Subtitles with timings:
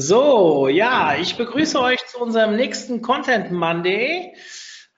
[0.00, 4.32] So, ja, ich begrüße euch zu unserem nächsten Content Monday.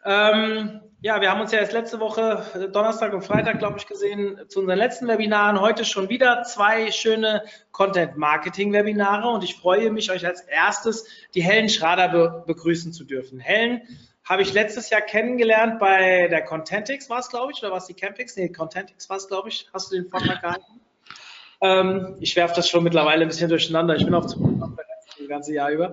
[0.04, 3.86] Ähm, ja, wir haben uns ja erst letzte Woche, äh, Donnerstag und Freitag, glaube ich,
[3.86, 5.58] gesehen zu unseren letzten Webinaren.
[5.58, 11.06] Heute schon wieder zwei schöne Content Marketing Webinare und ich freue mich, euch als erstes
[11.34, 13.40] die Helen Schrader be begrüßen zu dürfen.
[13.40, 13.80] Helen
[14.22, 17.86] habe ich letztes Jahr kennengelernt bei der Contentix, war es, glaube ich, oder war es
[17.86, 18.36] die Campix?
[18.36, 19.66] Nee, Contentix war es, glaube ich.
[19.72, 20.80] Hast du den Vortrag gehalten?
[21.62, 23.96] Ähm, ich werfe das schon mittlerweile ein bisschen durcheinander.
[23.96, 24.89] Ich bin auf Konferenzen
[25.20, 25.92] das ganze Jahr über.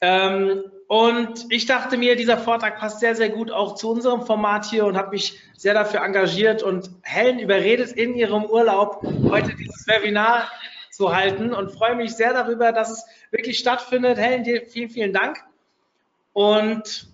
[0.00, 4.64] Ähm, und ich dachte mir, dieser Vortrag passt sehr, sehr gut auch zu unserem Format
[4.64, 9.86] hier und habe mich sehr dafür engagiert und Helen überredet in ihrem Urlaub heute dieses
[9.86, 10.50] Webinar
[10.90, 14.18] zu halten und freue mich sehr darüber, dass es wirklich stattfindet.
[14.18, 15.38] Helen, dir vielen, vielen Dank.
[16.32, 17.08] Und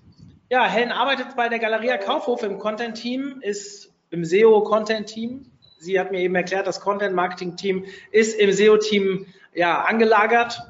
[0.48, 5.50] ja, Helen arbeitet bei der Galeria Kaufhof im Content-Team, ist im SEO-Content-Team.
[5.78, 10.62] Sie hat mir eben erklärt, das Content-Marketing-Team ist im SEO-Team ja, angelagert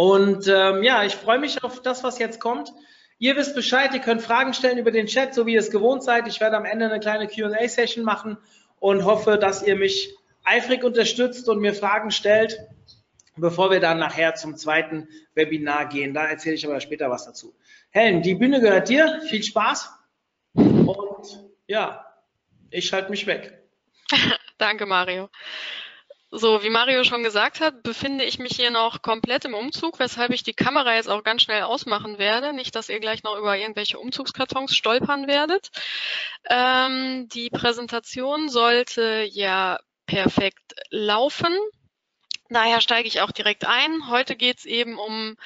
[0.00, 2.72] und ähm, ja, ich freue mich auf das, was jetzt kommt.
[3.18, 6.02] Ihr wisst Bescheid, ihr könnt Fragen stellen über den Chat, so wie ihr es gewohnt
[6.02, 6.26] seid.
[6.26, 8.38] Ich werde am Ende eine kleine QA-Session machen
[8.78, 12.58] und hoffe, dass ihr mich eifrig unterstützt und mir Fragen stellt,
[13.36, 16.14] bevor wir dann nachher zum zweiten Webinar gehen.
[16.14, 17.54] Da erzähle ich aber später was dazu.
[17.90, 19.20] Helen, die Bühne gehört dir.
[19.28, 19.90] Viel Spaß.
[20.54, 22.06] Und ja,
[22.70, 23.52] ich schalte mich weg.
[24.56, 25.28] Danke, Mario.
[26.32, 30.30] So, wie Mario schon gesagt hat, befinde ich mich hier noch komplett im Umzug, weshalb
[30.30, 32.52] ich die Kamera jetzt auch ganz schnell ausmachen werde.
[32.52, 35.70] Nicht, dass ihr gleich noch über irgendwelche Umzugskartons stolpern werdet.
[36.48, 41.52] Ähm, die Präsentation sollte ja perfekt laufen.
[42.48, 44.08] Daher steige ich auch direkt ein.
[44.08, 45.36] Heute geht es eben um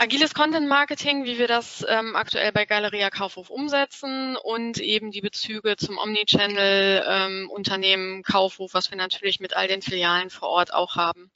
[0.00, 5.20] agiles Content Marketing, wie wir das ähm, aktuell bei Galeria Kaufhof umsetzen und eben die
[5.20, 10.72] Bezüge zum Omnichannel ähm, Unternehmen Kaufhof, was wir natürlich mit all den Filialen vor Ort
[10.72, 11.30] auch haben.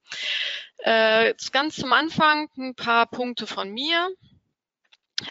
[0.79, 4.09] Äh, ganz zum Anfang ein paar Punkte von mir.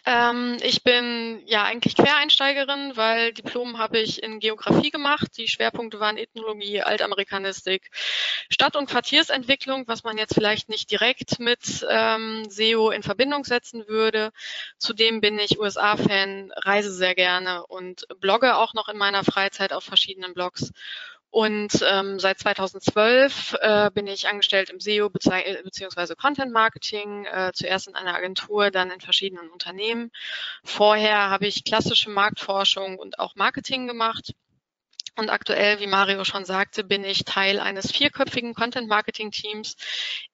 [0.05, 5.37] Ähm, ich bin ja eigentlich Quereinsteigerin, weil Diplom habe ich in Geografie gemacht.
[5.37, 7.89] Die Schwerpunkte waren Ethnologie, Altamerikanistik,
[8.49, 13.85] Stadt- und Quartiersentwicklung, was man jetzt vielleicht nicht direkt mit ähm, SEO in Verbindung setzen
[13.87, 14.31] würde.
[14.77, 19.83] Zudem bin ich USA-Fan, reise sehr gerne und blogge auch noch in meiner Freizeit auf
[19.83, 20.71] verschiedenen Blogs
[21.33, 26.13] und ähm, seit 2012 äh, bin ich angestellt im SEO bzw.
[26.13, 30.11] Content Marketing, äh, zuerst in einer Agentur, dann in verschiedenen Unternehmen.
[30.63, 34.35] Vorher habe ich klassische Marktforschung und auch Marketing gemacht.
[35.15, 39.75] Und aktuell, wie Mario schon sagte, bin ich Teil eines vierköpfigen Content Marketing Teams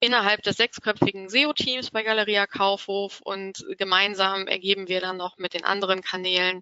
[0.01, 5.53] innerhalb des sechsköpfigen SEO Teams bei Galeria Kaufhof und gemeinsam ergeben wir dann noch mit
[5.53, 6.61] den anderen Kanälen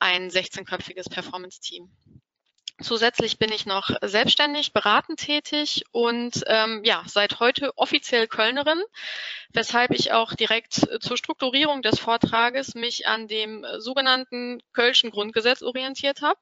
[0.00, 1.88] ein 16-köpfiges Performance Team.
[2.80, 8.80] Zusätzlich bin ich noch selbstständig beratend tätig und ähm, ja, seit heute offiziell Kölnerin,
[9.52, 16.22] weshalb ich auch direkt zur Strukturierung des Vortrages mich an dem sogenannten Kölschen Grundgesetz orientiert
[16.22, 16.38] habe.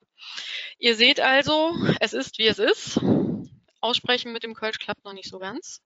[0.78, 3.00] Ihr seht also, es ist wie es ist.
[3.80, 5.82] Aussprechen mit dem Kölsch klappt noch nicht so ganz.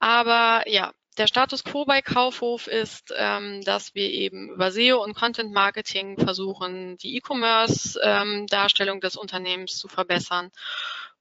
[0.00, 5.14] Aber ja, der Status quo bei Kaufhof ist, ähm, dass wir eben über SEO und
[5.14, 10.50] Content Marketing versuchen, die E-Commerce-Darstellung ähm, des Unternehmens zu verbessern.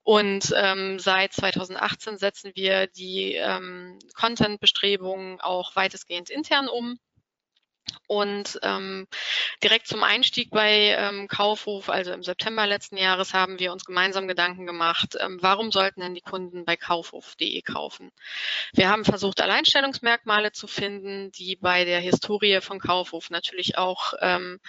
[0.04, 7.00] Und ähm, seit 2018 setzen wir die ähm, Content-Bestrebungen auch weitestgehend intern um.
[8.08, 9.08] Und ähm,
[9.64, 14.28] direkt zum Einstieg bei ähm, Kaufhof, also im September letzten Jahres, haben wir uns gemeinsam
[14.28, 18.12] Gedanken gemacht, ähm, warum sollten denn die Kunden bei kaufhof.de kaufen?
[18.74, 24.60] Wir haben versucht, Alleinstellungsmerkmale zu finden, die bei der Historie von Kaufhof natürlich auch ähm,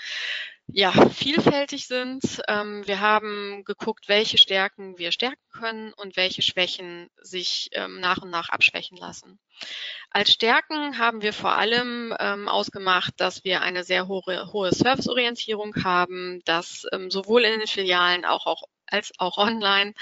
[0.66, 2.43] ja, vielfältig sind.
[2.49, 8.22] Ähm, wir haben geguckt, welche Stärken wir stärken können und welche Schwächen sich ähm, nach
[8.22, 9.38] und nach abschwächen lassen.
[10.11, 15.84] Als Stärken haben wir vor allem ähm, ausgemacht, dass wir eine sehr hohe, hohe Serviceorientierung
[15.84, 19.95] haben, dass ähm, sowohl in den Filialen auch, auch als auch online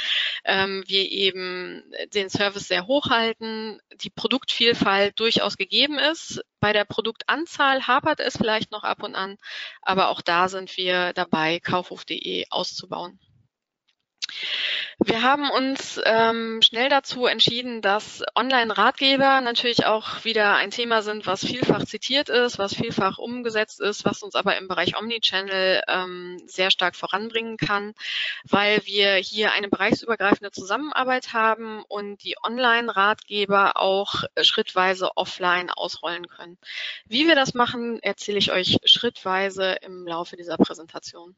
[0.45, 1.85] ähm, wir eben
[2.15, 6.43] den Service sehr hoch halten, die Produktvielfalt durchaus gegeben ist.
[6.61, 9.37] Bei der Produktanzahl hapert es vielleicht noch ab und an,
[9.83, 13.19] aber auch da sind wir dabei, kaufhof.de auszubauen.
[15.05, 21.27] Wir haben uns ähm, schnell dazu entschieden, dass Online-Ratgeber natürlich auch wieder ein Thema sind,
[21.27, 26.41] was vielfach zitiert ist, was vielfach umgesetzt ist, was uns aber im Bereich Omnichannel ähm,
[26.47, 27.95] sehr stark voranbringen kann,
[28.45, 36.59] weil wir hier eine bereichsübergreifende Zusammenarbeit haben und die Online-Ratgeber auch schrittweise offline ausrollen können.
[37.07, 41.35] Wie wir das machen, erzähle ich euch schrittweise im Laufe dieser Präsentation.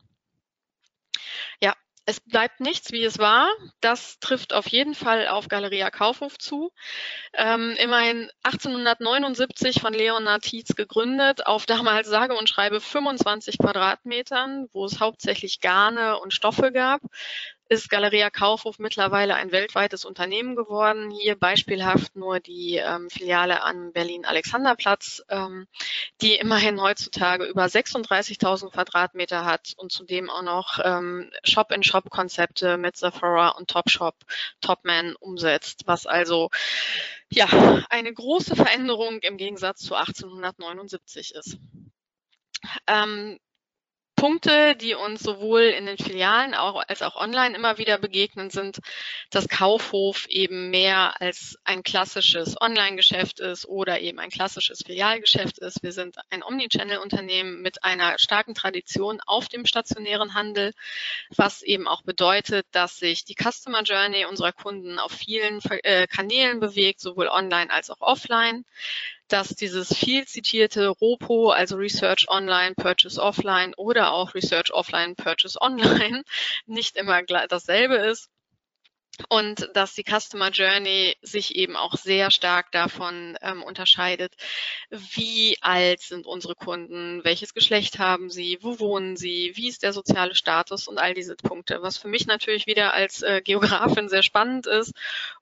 [2.07, 3.49] Es bleibt nichts, wie es war.
[3.81, 6.71] Das trifft auf jeden Fall auf Galeria Kaufhof zu.
[7.33, 14.85] Ähm, immerhin 1879 von Leonard Tietz gegründet, auf damals sage und schreibe 25 Quadratmetern, wo
[14.85, 17.01] es hauptsächlich Garne und Stoffe gab
[17.69, 21.11] ist Galeria Kaufhof mittlerweile ein weltweites Unternehmen geworden.
[21.11, 25.67] Hier beispielhaft nur die ähm, Filiale am Berlin-Alexanderplatz, ähm,
[26.25, 33.51] die immerhin heutzutage über 36.000 Quadratmeter hat und zudem auch noch ähm, Shop-in-Shop-Konzepte mit Sephora
[33.51, 34.15] und Topshop,
[34.63, 36.49] Topman umsetzt, was also
[37.29, 37.47] ja
[37.91, 41.59] eine große Veränderung im Gegensatz zu 1879 ist.
[42.87, 43.39] Ähm,
[44.17, 48.79] Punkte, die uns sowohl in den Filialen als auch online immer wieder begegnen, sind,
[49.31, 55.83] dass Kaufhof eben mehr als ein klassisches Online-Geschäft ist oder eben ein klassisches Filialgeschäft ist.
[55.83, 60.73] Wir sind ein Omnichannel-Unternehmen mit einer starken Tradition auf dem stationären Handel,
[61.37, 66.61] was eben auch bedeutet, dass sich die Customer Journey unserer Kunden auf vielen äh, Kanälen
[66.61, 68.65] bewegt, sowohl online als auch offline
[69.29, 75.61] dass dieses viel zitierte ROPO, also Research Online, Purchase Offline oder auch Research Offline, Purchase
[75.61, 76.23] Online
[76.67, 78.29] nicht immer dasselbe ist.
[79.29, 84.35] Und dass die Customer Journey sich eben auch sehr stark davon ähm, unterscheidet,
[84.91, 89.93] wie alt sind unsere Kunden, welches Geschlecht haben sie, wo wohnen sie, wie ist der
[89.93, 94.25] soziale Status und all diese Punkte, was für mich natürlich wieder als äh, Geografin sehr
[94.25, 94.93] spannend ist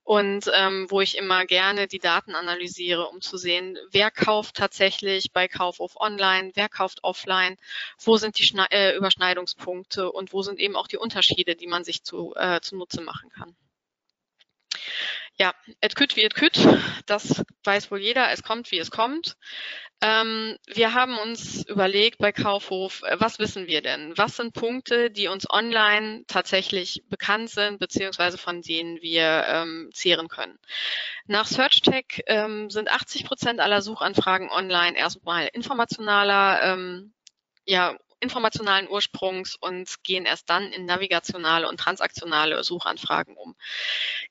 [0.05, 5.33] und ähm, wo ich immer gerne die Daten analysiere, um zu sehen, wer kauft tatsächlich
[5.33, 7.57] bei Kauf auf Online, wer kauft offline,
[7.99, 11.85] wo sind die Schne äh, Überschneidungspunkte und wo sind eben auch die Unterschiede, die man
[11.85, 13.57] sich zu, äh, zunutze machen kann.
[15.39, 16.59] Ja, et kütt wie et kütt,
[17.07, 19.37] das weiß wohl jeder, es kommt wie es kommt.
[20.03, 24.13] Ähm, wir haben uns überlegt bei Kaufhof, äh, was wissen wir denn?
[24.17, 30.27] Was sind Punkte, die uns online tatsächlich bekannt sind, beziehungsweise von denen wir ähm, zehren
[30.27, 30.59] können?
[31.27, 37.15] Nach SearchTech ähm, sind 80 Prozent aller Suchanfragen online erstmal informationaler ähm,
[37.65, 43.57] ja, informationalen Ursprungs und gehen erst dann in navigationale und transaktionale Suchanfragen um.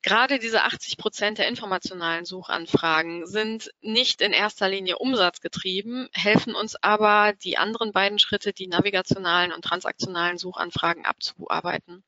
[0.02, 6.76] Gerade diese 80 Prozent der informationalen Suchanfragen sind nicht in erster Linie umsatzgetrieben, helfen uns
[6.82, 12.04] aber, die anderen beiden Schritte, die navigationalen und transaktionalen Suchanfragen abzuarbeiten.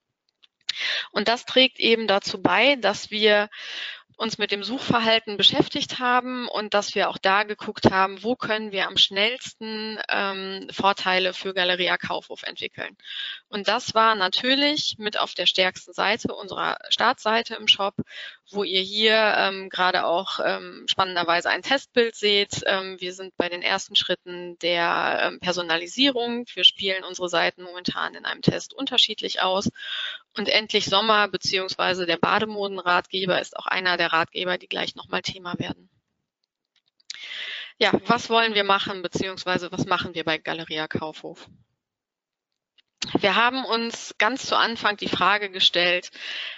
[1.12, 3.50] Und das trägt eben dazu bei, dass wir
[4.18, 8.72] uns mit dem Suchverhalten beschäftigt haben und dass wir auch da geguckt haben, wo können
[8.72, 12.96] wir am schnellsten ähm, Vorteile für Galeria Kaufhof entwickeln.
[13.50, 17.96] Und das war natürlich mit auf der stärksten Seite unserer Startseite im Shop,
[18.52, 22.62] wo ihr hier ähm, gerade auch ähm, spannenderweise ein Testbild seht.
[22.66, 26.46] Ähm, wir sind bei den ersten Schritten der ähm, Personalisierung.
[26.54, 29.70] Wir spielen unsere Seiten momentan in einem Test unterschiedlich aus.
[30.38, 35.58] Und endlich Sommer beziehungsweise der Bademodenratgeber ist auch einer der Ratgeber, die gleich nochmal Thema
[35.58, 35.90] werden.
[37.80, 41.50] Ja, was wollen wir machen, beziehungsweise was machen wir bei Galeria Kaufhof?
[43.20, 46.10] Wir haben uns ganz zu Anfang die Frage gestellt,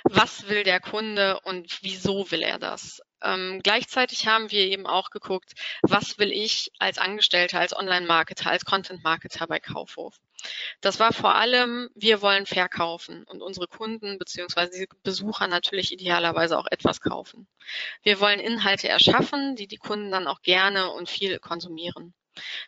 [0.04, 3.02] was will der Kunde und wieso will er das?
[3.22, 8.66] Ähm, gleichzeitig haben wir eben auch geguckt, was will ich als Angestellter, als Online-Marketer, als
[8.66, 10.20] Content-Marketer bei Kaufhof.
[10.82, 14.86] Das war vor allem, wir wollen verkaufen und unsere Kunden bzw.
[15.02, 17.48] Besucher natürlich idealerweise auch etwas kaufen.
[18.04, 22.14] Wir wollen Inhalte erschaffen, die die Kunden dann auch gerne und viel konsumieren.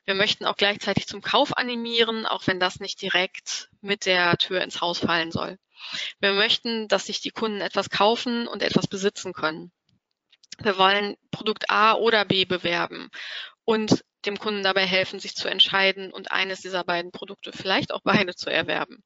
[0.06, 4.62] Wir möchten auch gleichzeitig zum Kauf animieren, auch wenn das nicht direkt mit der Tür
[4.62, 5.58] ins Haus fallen soll.
[6.20, 9.72] Wir möchten, dass sich die Kunden etwas kaufen und etwas besitzen können.
[10.60, 13.10] Wir wollen Produkt A oder B bewerben
[13.64, 18.02] und dem Kunden dabei helfen, sich zu entscheiden und eines dieser beiden Produkte, vielleicht auch
[18.04, 19.04] beide zu erwerben.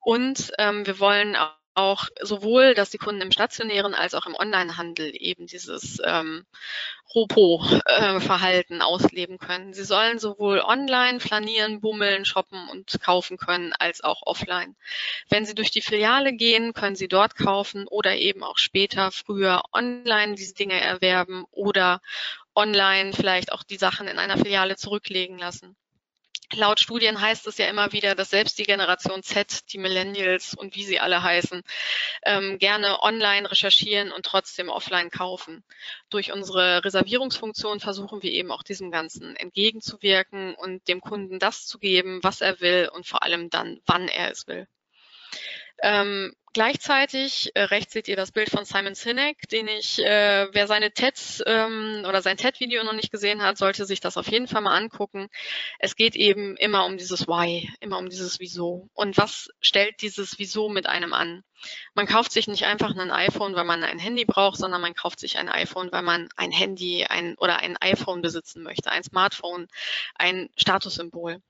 [0.00, 1.36] Und ähm, wir wollen
[1.74, 6.44] auch sowohl, dass die Kunden im stationären als auch im Onlinehandel eben dieses ähm,
[7.14, 9.72] Ropo-Verhalten äh, ausleben können.
[9.72, 14.76] Sie sollen sowohl online flanieren, bummeln, shoppen und kaufen können, als auch offline.
[15.28, 19.62] Wenn Sie durch die Filiale gehen, können Sie dort kaufen oder eben auch später, früher
[19.72, 22.00] online diese Dinge erwerben oder
[22.54, 25.76] online vielleicht auch die Sachen in einer Filiale zurücklegen lassen.
[26.52, 30.76] Laut Studien heißt es ja immer wieder, dass selbst die Generation Z, die Millennials und
[30.76, 31.62] wie sie alle heißen,
[32.24, 35.64] ähm, gerne online recherchieren und trotzdem offline kaufen.
[36.10, 41.78] Durch unsere Reservierungsfunktion versuchen wir eben auch diesem Ganzen entgegenzuwirken und dem Kunden das zu
[41.78, 44.68] geben, was er will und vor allem dann, wann er es will.
[45.82, 50.66] Ähm, gleichzeitig, äh, rechts seht ihr das Bild von Simon Sinek, den ich, äh, wer
[50.66, 54.46] seine TEDs ähm, oder sein TED-Video noch nicht gesehen hat, sollte sich das auf jeden
[54.46, 55.28] Fall mal angucken.
[55.78, 58.88] Es geht eben immer um dieses Why, immer um dieses Wieso.
[58.94, 61.42] Und was stellt dieses Wieso mit einem an?
[61.94, 65.18] Man kauft sich nicht einfach ein iPhone, weil man ein Handy braucht, sondern man kauft
[65.18, 69.68] sich ein iPhone, weil man ein Handy ein, oder ein iPhone besitzen möchte, ein Smartphone,
[70.14, 71.40] ein Statussymbol.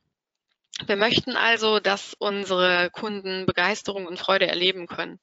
[0.86, 5.20] Wir möchten also, dass unsere Kunden Begeisterung und Freude erleben können.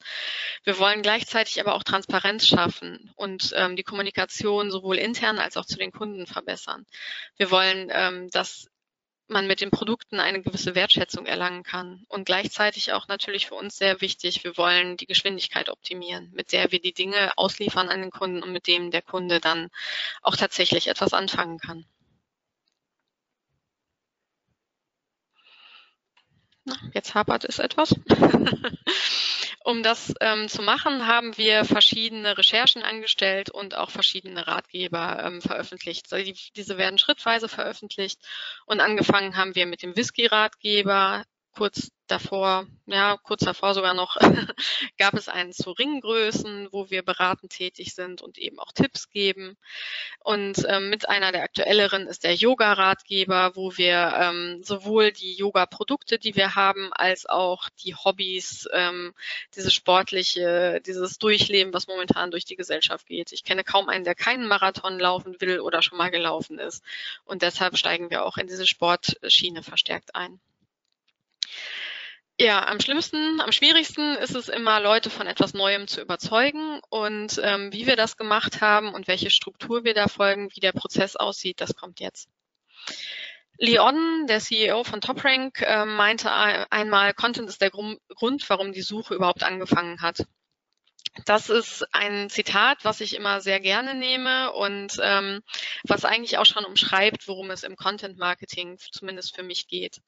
[0.64, 5.66] Wir wollen gleichzeitig aber auch Transparenz schaffen und ähm, die Kommunikation sowohl intern als auch
[5.66, 6.86] zu den Kunden verbessern.
[7.36, 8.68] Wir wollen, ähm, dass
[9.28, 12.06] man mit den Produkten eine gewisse Wertschätzung erlangen kann.
[12.08, 16.72] Und gleichzeitig auch natürlich für uns sehr wichtig, wir wollen die Geschwindigkeit optimieren, mit der
[16.72, 19.70] wir die Dinge ausliefern an den Kunden und mit dem der Kunde dann
[20.22, 21.86] auch tatsächlich etwas anfangen kann.
[26.64, 27.96] Na, jetzt hapert es etwas.
[29.64, 35.42] um das ähm, zu machen, haben wir verschiedene Recherchen angestellt und auch verschiedene Ratgeber ähm,
[35.42, 36.12] veröffentlicht.
[36.12, 38.20] Also die, diese werden schrittweise veröffentlicht
[38.66, 44.18] und angefangen haben wir mit dem Whisky-Ratgeber, kurz davor, ja, kurz davor sogar noch,
[44.98, 49.58] gab es einen zu Ringgrößen, wo wir beratend tätig sind und eben auch Tipps geben.
[50.20, 56.20] Und ähm, mit einer der aktuelleren ist der Yoga-Ratgeber, wo wir ähm, sowohl die Yoga-Produkte,
[56.20, 59.14] die wir haben, als auch die Hobbys, ähm,
[59.56, 63.32] dieses sportliche, dieses Durchleben, was momentan durch die Gesellschaft geht.
[63.32, 66.84] Ich kenne kaum einen, der keinen Marathon laufen will oder schon mal gelaufen ist.
[67.24, 70.40] Und deshalb steigen wir auch in diese Sportschiene verstärkt ein.
[72.42, 76.80] Ja, am schlimmsten, am schwierigsten ist es immer, Leute von etwas Neuem zu überzeugen.
[76.90, 80.72] Und ähm, wie wir das gemacht haben und welche Struktur wir da folgen, wie der
[80.72, 82.30] Prozess aussieht, das kommt jetzt.
[83.60, 89.14] Leon, der CEO von TopRank, äh, meinte einmal, Content ist der Grund, warum die Suche
[89.14, 90.26] überhaupt angefangen hat.
[91.26, 95.42] Das ist ein Zitat, was ich immer sehr gerne nehme und ähm,
[95.84, 100.02] was eigentlich auch schon umschreibt, worum es im Content Marketing zumindest für mich geht.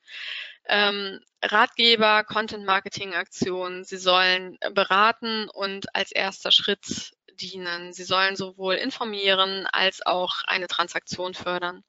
[0.66, 7.94] Ähm, Ratgeber, Content Marketing Aktionen, sie sollen beraten und als erster Schritt dienen.
[7.94, 11.84] Sie sollen sowohl informieren als auch eine Transaktion fördern.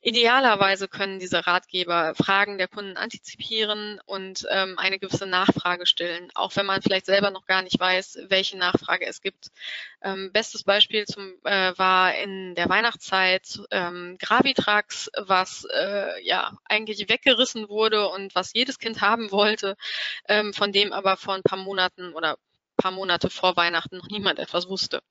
[0.00, 6.54] Idealerweise können diese Ratgeber Fragen der Kunden antizipieren und ähm, eine gewisse Nachfrage stellen, auch
[6.56, 9.48] wenn man vielleicht selber noch gar nicht weiß, welche Nachfrage es gibt.
[10.02, 17.08] Ähm, bestes Beispiel zum, äh, war in der Weihnachtszeit ähm, Gravitrax, was äh, ja eigentlich
[17.08, 19.76] weggerissen wurde und was jedes Kind haben wollte,
[20.28, 22.38] ähm, von dem aber vor ein paar Monaten oder
[22.80, 25.02] paar Monate vor Weihnachten noch niemand etwas wusste.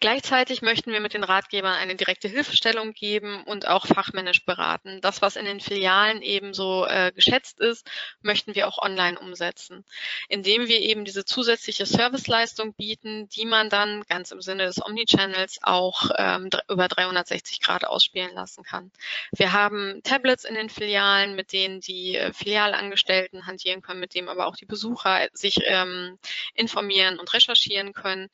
[0.00, 5.00] Gleichzeitig möchten wir mit den Ratgebern eine direkte Hilfestellung geben und auch fachmännisch beraten.
[5.00, 7.86] Das, was in den Filialen ebenso äh, geschätzt ist,
[8.22, 9.84] möchten wir auch online umsetzen,
[10.28, 15.58] indem wir eben diese zusätzliche Serviceleistung bieten, die man dann ganz im Sinne des Omnichannels
[15.62, 18.90] auch ähm, über 360 Grad ausspielen lassen kann.
[19.32, 24.28] Wir haben Tablets in den Filialen, mit denen die äh, Filialangestellten hantieren können, mit dem
[24.28, 26.18] aber auch die Besucher sich ähm,
[26.54, 28.30] informieren und recherchieren können.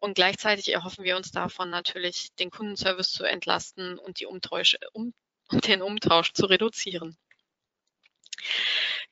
[0.00, 5.12] Und gleichzeitig erhoffen wir uns davon natürlich, den Kundenservice zu entlasten und die Umtäusche, um,
[5.66, 7.16] den Umtausch zu reduzieren.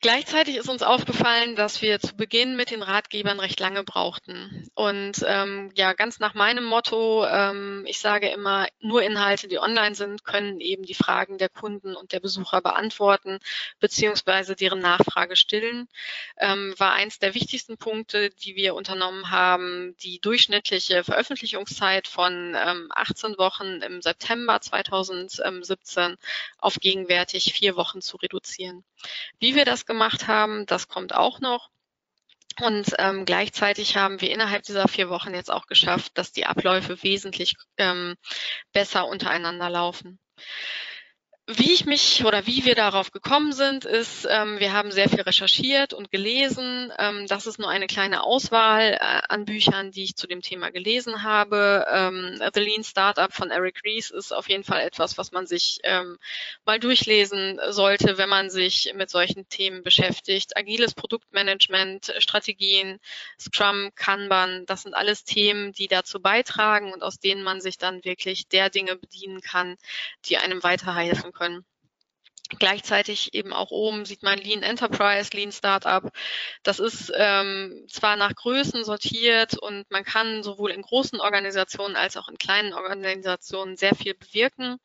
[0.07, 4.71] Gleichzeitig ist uns aufgefallen, dass wir zu Beginn mit den Ratgebern recht lange brauchten.
[4.77, 9.97] Und ähm, ja, ganz nach meinem Motto, ähm, ich sage immer, nur Inhalte, die online
[9.97, 13.41] sind, können eben die Fragen der Kunden und der Besucher beantworten,
[13.81, 15.89] beziehungsweise deren Nachfrage stillen,
[16.39, 22.93] ähm, war eins der wichtigsten Punkte, die wir unternommen haben, die durchschnittliche Veröffentlichungszeit von ähm,
[22.95, 26.17] 18 Wochen im September 2017
[26.59, 28.85] auf gegenwärtig vier Wochen zu reduzieren.
[29.41, 29.96] Wie wir das gemacht
[30.27, 31.71] haben, das kommt auch noch.
[32.63, 37.03] Und ähm, gleichzeitig haben wir innerhalb dieser vier Wochen jetzt auch geschafft, dass die Abläufe
[37.03, 38.17] wesentlich ähm,
[38.73, 40.19] besser untereinander laufen.
[41.49, 45.21] Wie ich mich oder wie wir darauf gekommen sind, ist, ähm, wir haben sehr viel
[45.21, 46.93] recherchiert und gelesen.
[46.99, 50.71] Ähm, das ist nur eine kleine Auswahl äh, an Büchern, die ich zu dem Thema
[50.73, 51.87] gelesen habe.
[51.89, 55.79] Ähm, The Lean Startup von Eric Ries ist auf jeden Fall etwas, was man sich
[55.85, 56.19] ähm,
[56.65, 60.57] mal durchlesen sollte, wenn man sich mit solchen Themen beschäftigt.
[60.57, 62.99] Agiles Produktmanagement, Strategien,
[63.39, 68.05] Scrum, Kanban, das sind alles Themen, die dazu beitragen und aus denen man sich dann
[68.05, 69.77] wirklich der Dinge bedienen kann,
[70.25, 71.65] die einem weiterhelfen können.
[72.61, 76.13] Gleichzeitig eben auch oben sieht man Lean Enterprise, Lean Startup.
[76.63, 82.17] Das ist ähm, zwar nach Größen sortiert und man kann sowohl in großen Organisationen als
[82.17, 84.77] auch in kleinen Organisationen sehr viel bewirken.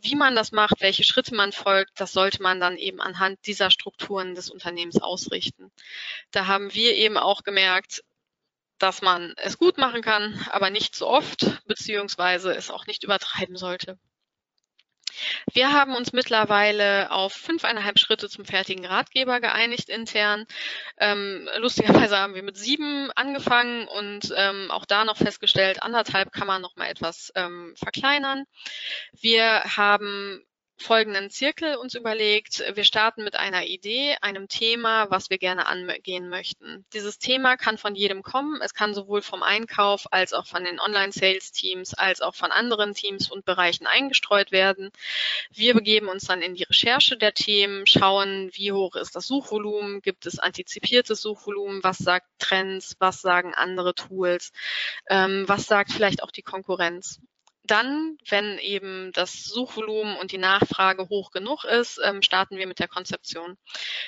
[0.00, 3.70] Wie man das macht, welche Schritte man folgt, das sollte man dann eben anhand dieser
[3.70, 5.70] Strukturen des Unternehmens ausrichten.
[6.32, 8.02] Da haben wir eben auch gemerkt,
[8.78, 13.56] dass man es gut machen kann, aber nicht so oft, beziehungsweise es auch nicht übertreiben
[13.56, 13.96] sollte.
[15.52, 20.46] Wir haben uns mittlerweile auf fünfeinhalb Schritte zum fertigen Ratgeber geeinigt intern.
[20.98, 26.46] Ähm, lustigerweise haben wir mit sieben angefangen und ähm, auch da noch festgestellt, anderthalb kann
[26.46, 28.44] man noch mal etwas ähm, verkleinern.
[29.12, 30.44] Wir haben
[30.78, 32.62] folgenden Zirkel uns überlegt.
[32.74, 36.84] Wir starten mit einer Idee, einem Thema, was wir gerne angehen möchten.
[36.92, 38.60] Dieses Thema kann von jedem kommen.
[38.60, 43.30] Es kann sowohl vom Einkauf als auch von den Online-Sales-Teams als auch von anderen Teams
[43.30, 44.90] und Bereichen eingestreut werden.
[45.50, 50.02] Wir begeben uns dann in die Recherche der Themen, schauen, wie hoch ist das Suchvolumen,
[50.02, 54.52] gibt es antizipiertes Suchvolumen, was sagt Trends, was sagen andere Tools,
[55.08, 57.20] ähm, was sagt vielleicht auch die Konkurrenz
[57.66, 62.78] dann, wenn eben das Suchvolumen und die Nachfrage hoch genug ist, ähm, starten wir mit
[62.78, 63.56] der Konzeption.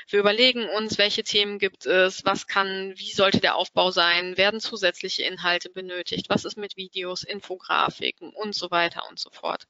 [0.09, 4.61] Wir überlegen uns, welche Themen gibt es, was kann, wie sollte der Aufbau sein, werden
[4.61, 9.67] zusätzliche Inhalte benötigt, was ist mit Videos, Infografiken und so weiter und so fort.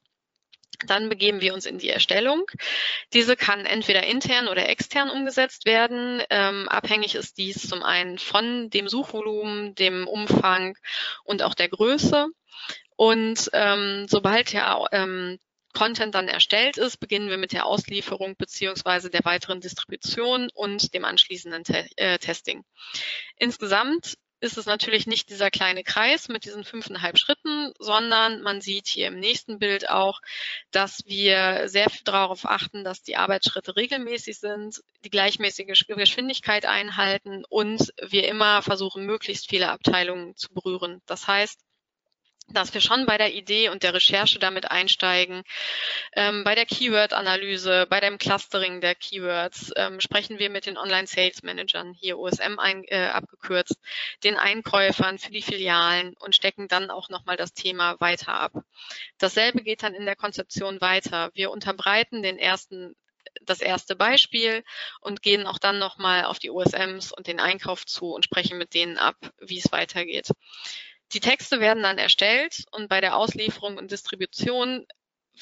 [0.85, 2.45] Dann begeben wir uns in die Erstellung.
[3.11, 6.23] Diese kann entweder intern oder extern umgesetzt werden.
[6.29, 10.77] Ähm, abhängig ist dies zum einen von dem Suchvolumen, dem Umfang
[11.25, 12.27] und auch der Größe.
[12.99, 15.39] Und ähm, sobald der ähm,
[15.73, 21.05] Content dann erstellt ist, beginnen wir mit der Auslieferung beziehungsweise der weiteren Distribution und dem
[21.05, 22.65] anschließenden Te äh, Testing.
[23.37, 28.87] Insgesamt ist es natürlich nicht dieser kleine Kreis mit diesen fünfeinhalb Schritten, sondern man sieht
[28.89, 30.19] hier im nächsten Bild auch,
[30.71, 37.93] dass wir sehr darauf achten, dass die Arbeitsschritte regelmäßig sind, die gleichmäßige Geschwindigkeit einhalten und
[38.01, 41.01] wir immer versuchen, möglichst viele Abteilungen zu berühren.
[41.05, 41.61] Das heißt,
[42.53, 45.43] dass wir schon bei der Idee und der Recherche damit einsteigen.
[46.13, 51.93] Ähm, bei der Keyword-Analyse, bei dem Clustering der Keywords ähm, sprechen wir mit den Online-Sales-Managern,
[51.93, 53.77] hier OSM ein, äh, abgekürzt,
[54.23, 58.53] den Einkäufern für die Filialen und stecken dann auch nochmal das Thema weiter ab.
[59.17, 61.31] Dasselbe geht dann in der Konzeption weiter.
[61.33, 62.95] Wir unterbreiten den ersten
[63.41, 64.63] das erste Beispiel
[65.01, 68.73] und gehen auch dann nochmal auf die OSMs und den Einkauf zu und sprechen mit
[68.73, 70.29] denen ab, wie es weitergeht.
[71.13, 74.85] Die Texte werden dann erstellt und bei der Auslieferung und Distribution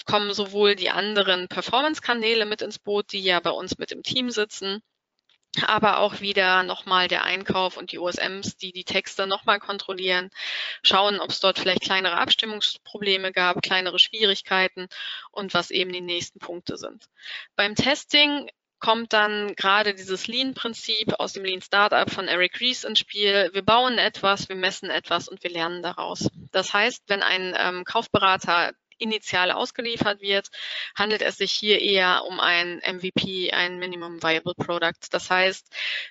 [0.05, 4.29] kommen sowohl die anderen Performance-Kanäle mit ins Boot, die ja bei uns mit im Team
[4.29, 4.81] sitzen,
[5.65, 10.29] aber auch wieder nochmal der Einkauf und die OSMs, die die Texte nochmal kontrollieren,
[10.83, 14.87] schauen, ob es dort vielleicht kleinere Abstimmungsprobleme gab, kleinere Schwierigkeiten
[15.31, 17.09] und was eben die nächsten Punkte sind.
[17.55, 22.99] Beim Testing kommt dann gerade dieses Lean-Prinzip aus dem Lean Startup von Eric Ries ins
[22.99, 23.49] Spiel.
[23.53, 26.29] Wir bauen etwas, wir messen etwas und wir lernen daraus.
[26.51, 30.49] Das heißt, wenn ein ähm, Kaufberater initial ausgeliefert wird,
[30.95, 35.07] handelt es sich hier eher um ein MVP, ein Minimum Viable Product.
[35.11, 35.67] Das heißt,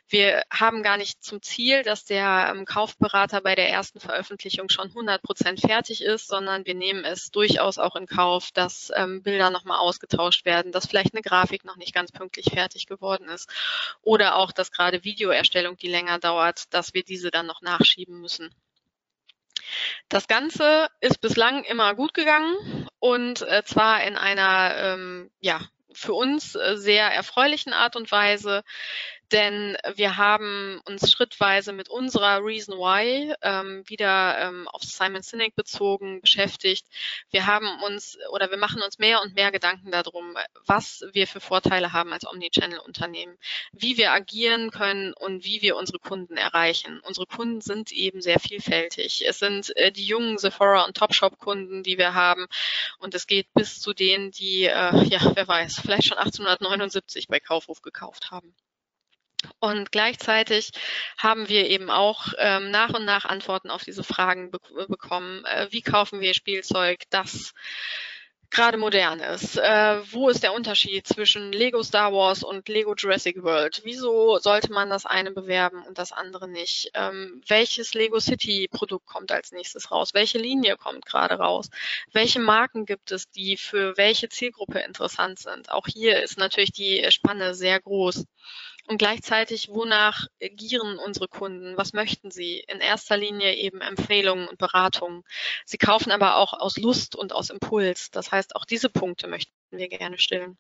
[0.09, 4.89] wir haben gar nicht zum Ziel, dass der ähm, Kaufberater bei der ersten Veröffentlichung schon
[4.89, 9.51] 100 Prozent fertig ist, sondern wir nehmen es durchaus auch in Kauf, dass ähm, Bilder
[9.51, 13.51] nochmal ausgetauscht werden, dass vielleicht eine Grafik noch nicht ganz pünktlich fertig geworden ist
[14.03, 18.55] oder auch, dass gerade Videoerstellung, die länger dauert, dass wir diese dann noch nachschieben müssen.
[20.09, 25.61] Das Ganze ist bislang immer gut gegangen und äh, zwar in einer ähm, ja,
[25.93, 28.63] für uns äh, sehr erfreulichen Art und Weise
[29.33, 35.55] denn wir haben uns schrittweise mit unserer Reason Why ähm, wieder ähm, auf Simon Sinek
[35.57, 36.87] bezogen beschäftigt.
[37.31, 40.37] Wir haben uns oder wir machen uns mehr und mehr Gedanken darum,
[40.67, 43.37] was wir für Vorteile haben als Omnichannel-Unternehmen,
[43.73, 47.01] wie wir agieren können und wie wir unsere Kunden erreichen.
[47.01, 49.25] Unsere Kunden sind eben sehr vielfältig.
[49.27, 52.47] Es sind äh, die jungen Sephora und Topshop-Kunden, die wir haben
[52.99, 57.41] und es geht bis zu denen, die, äh, ja, wer weiß, vielleicht schon 1879 bei
[57.41, 58.55] Kaufhof gekauft haben.
[59.59, 60.71] Und gleichzeitig
[61.19, 65.45] haben wir eben auch ähm, nach und nach Antworten auf diese Fragen be bekommen.
[65.45, 67.53] Äh, wie kaufen wir Spielzeug, das
[68.51, 69.57] gerade modern ist?
[69.57, 73.83] Äh, wo ist der Unterschied zwischen Lego Star Wars und Lego Jurassic World?
[73.85, 76.91] Wieso sollte man das eine bewerben und das andere nicht?
[76.95, 80.15] Ähm, welches Lego City Produkt kommt als nächstes raus?
[80.15, 81.69] Welche Linie kommt gerade raus?
[82.13, 85.71] Welche Marken gibt es, die für welche Zielgruppe interessant sind?
[85.71, 88.25] Auch hier ist natürlich die Spanne sehr groß.
[88.89, 91.77] Und gleichzeitig, wonach gieren unsere Kunden?
[91.77, 92.61] Was möchten sie?
[92.69, 95.25] In erster Linie eben Empfehlungen und Beratungen.
[95.65, 98.11] Sie kaufen aber auch aus Lust und aus Impuls.
[98.11, 100.57] Das heißt, auch diese Punkte möchten wir gerne stillen.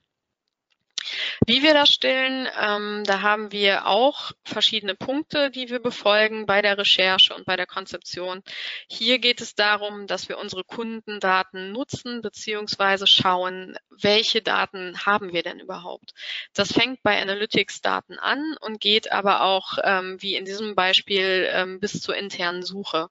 [1.46, 6.62] Wie wir das stellen, ähm, da haben wir auch verschiedene Punkte, die wir befolgen bei
[6.62, 8.42] der Recherche und bei der Konzeption.
[8.88, 15.42] Hier geht es darum, dass wir unsere Kundendaten nutzen beziehungsweise schauen, welche Daten haben wir
[15.42, 16.12] denn überhaupt.
[16.54, 21.80] Das fängt bei Analytics-Daten an und geht aber auch, ähm, wie in diesem Beispiel, ähm,
[21.80, 23.08] bis zur internen Suche.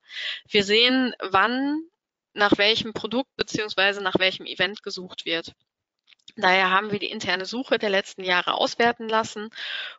[0.48, 1.82] Wir sehen, wann
[2.34, 5.54] nach welchem Produkt beziehungsweise nach welchem Event gesucht wird.
[6.38, 9.50] Daher haben wir die interne Suche der letzten Jahre auswerten lassen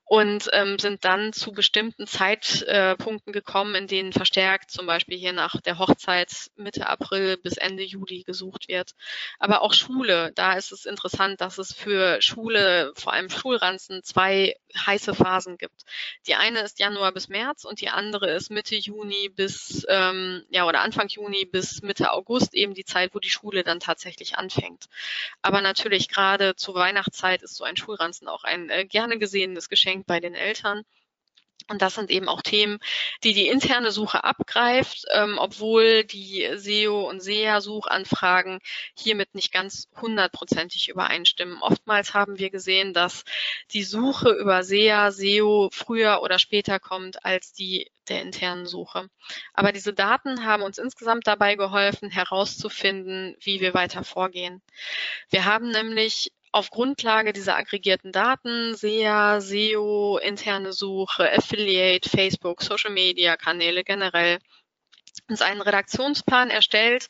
[0.05, 5.59] und ähm, sind dann zu bestimmten Zeitpunkten gekommen, in denen verstärkt zum Beispiel hier nach
[5.63, 8.93] der Hochzeit Mitte April bis Ende Juli gesucht wird.
[9.39, 14.55] Aber auch Schule, da ist es interessant, dass es für Schule, vor allem Schulranzen, zwei
[14.77, 15.85] heiße Phasen gibt.
[16.27, 20.67] Die eine ist Januar bis März und die andere ist Mitte Juni bis, ähm, ja,
[20.67, 24.85] oder Anfang Juni bis Mitte August, eben die Zeit, wo die Schule dann tatsächlich anfängt.
[25.41, 26.26] Aber natürlich gerade
[26.57, 30.83] zur Weihnachtszeit ist so ein Schulranzen auch ein äh, gerne gesehenes Geschenk bei den Eltern.
[31.69, 32.79] Und das sind eben auch Themen,
[33.25, 38.61] die die interne Suche abgreift, ähm, obwohl die SEO und SEA-Suchanfragen
[38.95, 41.61] hiermit nicht ganz hundertprozentig übereinstimmen.
[41.61, 43.25] Oftmals haben wir gesehen, dass
[43.73, 49.09] die Suche über SEA, SEO früher oder später kommt als die der internen Suche.
[49.53, 54.63] Aber diese Daten haben uns insgesamt dabei geholfen, herauszufinden, wie wir weiter vorgehen.
[55.31, 62.91] Wir haben nämlich auf Grundlage dieser aggregierten Daten, SEA, SEO, interne Suche, Affiliate, Facebook, Social
[62.91, 64.39] Media Kanäle generell,
[65.29, 67.09] uns einen Redaktionsplan erstellt,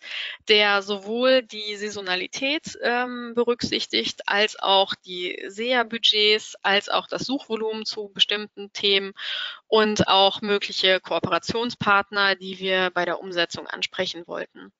[0.48, 8.08] der sowohl die Saisonalität ähm, berücksichtigt, als auch die SEA-Budgets, als auch das Suchvolumen zu
[8.08, 9.12] bestimmten Themen
[9.66, 14.72] und auch mögliche Kooperationspartner, die wir bei der Umsetzung ansprechen wollten.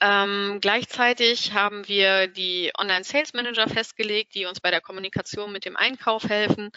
[0.00, 5.76] Ähm, gleichzeitig haben wir die Online-Sales Manager festgelegt, die uns bei der Kommunikation mit dem
[5.76, 6.70] Einkauf helfen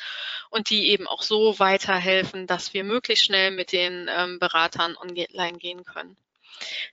[0.50, 5.58] und die eben auch so weiterhelfen, dass wir möglichst schnell mit den ähm, Beratern online
[5.58, 6.18] gehen können.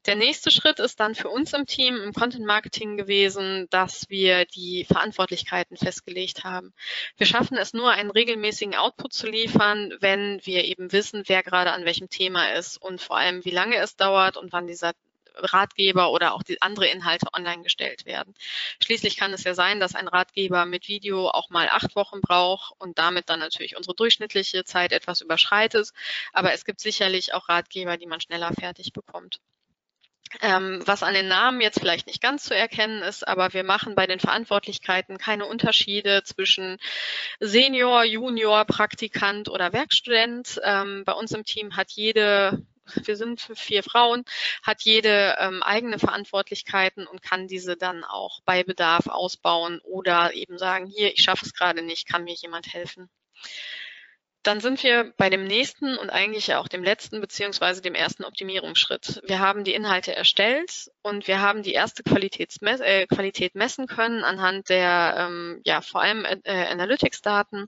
[0.06, 4.44] Der nächste Schritt ist dann für uns im Team im Content Marketing gewesen, dass wir
[4.46, 6.72] die Verantwortlichkeiten festgelegt haben.
[7.16, 11.72] Wir schaffen es nur, einen regelmäßigen Output zu liefern, wenn wir eben wissen, wer gerade
[11.72, 14.92] an welchem Thema ist und vor allem, wie lange es dauert und wann dieser
[15.34, 18.34] Ratgeber oder auch die andere Inhalte online gestellt werden.
[18.82, 22.74] Schließlich kann es ja sein, dass ein Ratgeber mit Video auch mal acht Wochen braucht
[22.78, 25.90] und damit dann natürlich unsere durchschnittliche Zeit etwas überschreitet.
[26.32, 29.40] Aber es gibt sicherlich auch Ratgeber, die man schneller fertig bekommt.
[30.42, 33.96] Ähm, was an den Namen jetzt vielleicht nicht ganz zu erkennen ist, aber wir machen
[33.96, 36.78] bei den Verantwortlichkeiten keine Unterschiede zwischen
[37.40, 40.60] Senior, Junior, Praktikant oder Werkstudent.
[40.62, 42.64] Ähm, bei uns im Team hat jede
[42.94, 44.24] wir sind vier Frauen,
[44.62, 50.58] hat jede ähm, eigene Verantwortlichkeiten und kann diese dann auch bei Bedarf ausbauen oder eben
[50.58, 53.08] sagen, hier, ich schaffe es gerade nicht, kann mir jemand helfen.
[54.42, 59.20] Dann sind wir bei dem nächsten und eigentlich auch dem letzten beziehungsweise dem ersten Optimierungsschritt.
[59.26, 64.24] Wir haben die Inhalte erstellt und wir haben die erste Qualitätsmess äh, Qualität messen können
[64.24, 67.66] anhand der ähm, ja vor allem äh, Analytics-Daten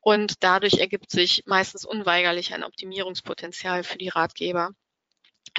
[0.00, 4.70] und dadurch ergibt sich meistens unweigerlich ein Optimierungspotenzial für die Ratgeber.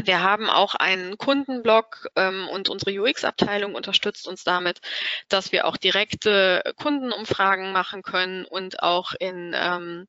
[0.04, 4.82] Wir haben auch einen Kundenblog ähm, und unsere UX-Abteilung unterstützt uns damit,
[5.30, 10.08] dass wir auch direkte Kundenumfragen machen können und auch in ähm,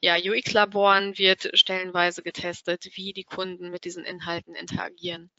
[0.00, 5.30] ja, UX-Laboren wird stellenweise getestet, wie die Kunden mit diesen Inhalten interagieren.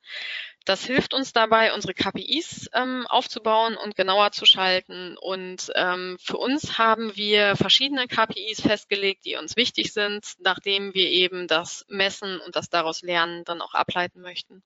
[0.66, 5.18] Das hilft uns dabei, unsere KPIs ähm, aufzubauen und genauer zu schalten.
[5.18, 11.10] Und ähm, für uns haben wir verschiedene KPIs festgelegt, die uns wichtig sind, nachdem wir
[11.10, 14.62] eben das Messen und das daraus Lernen dann auch ableiten möchten.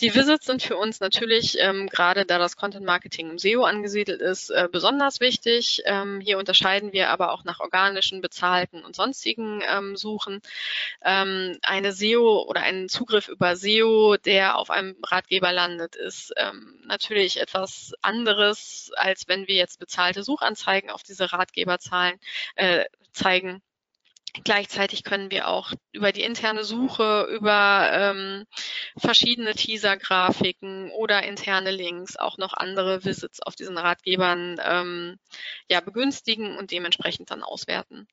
[0.00, 4.20] Die Visits sind für uns natürlich, ähm, gerade da das Content Marketing im SEO angesiedelt
[4.20, 5.82] ist, äh, besonders wichtig.
[5.84, 10.40] Ähm, hier unterscheiden wir aber auch nach organischen, bezahlten und sonstigen ähm, Suchen.
[11.02, 16.80] Ähm, eine SEO oder einen Zugriff über SEO, der auf einem Ratgeber landet, ist ähm,
[16.84, 22.18] natürlich etwas anderes, als wenn wir jetzt bezahlte Suchanzeigen auf diese Ratgeberzahlen
[22.56, 23.62] äh, zeigen.
[24.42, 28.46] Gleichzeitig können wir auch über die interne Suche, über ähm,
[28.96, 35.18] verschiedene Teaser-Grafiken oder interne Links auch noch andere Visits auf diesen Ratgebern ähm,
[35.70, 38.08] ja, begünstigen und dementsprechend dann auswerten.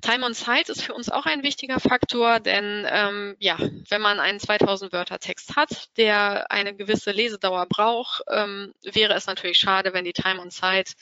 [0.00, 3.56] Time on Site ist für uns auch ein wichtiger Faktor, denn ähm, ja,
[3.88, 9.26] wenn man einen 2000 Wörter Text hat, der eine gewisse Lesedauer braucht, ähm, wäre es
[9.26, 10.94] natürlich schade, wenn die Time on Site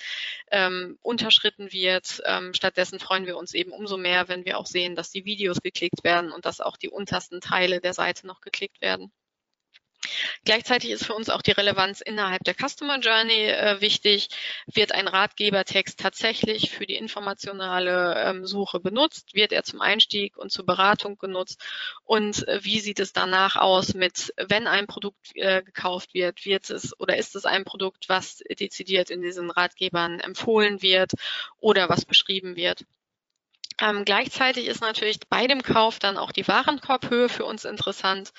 [0.50, 2.20] ähm, unterschritten wird.
[2.26, 5.24] Ähm, stattdessen freuen wir uns eben umso mehr, wenn wir wir auch sehen, dass die
[5.24, 9.12] Videos geklickt werden und dass auch die untersten Teile der Seite noch geklickt werden.
[10.44, 14.28] Gleichzeitig ist für uns auch die Relevanz innerhalb der Customer Journey äh, wichtig.
[14.66, 19.34] Wird ein Ratgebertext tatsächlich für die informationale ähm, Suche benutzt?
[19.34, 21.60] Wird er zum Einstieg und zur Beratung genutzt?
[22.04, 26.70] Und äh, wie sieht es danach aus mit, wenn ein Produkt äh, gekauft wird, wird
[26.70, 31.12] es oder ist es ein Produkt, was dezidiert in diesen Ratgebern empfohlen wird
[31.58, 32.86] oder was beschrieben wird?
[33.80, 38.32] Ähm, gleichzeitig ist natürlich bei dem Kauf dann auch die Warenkorbhöhe für uns interessant,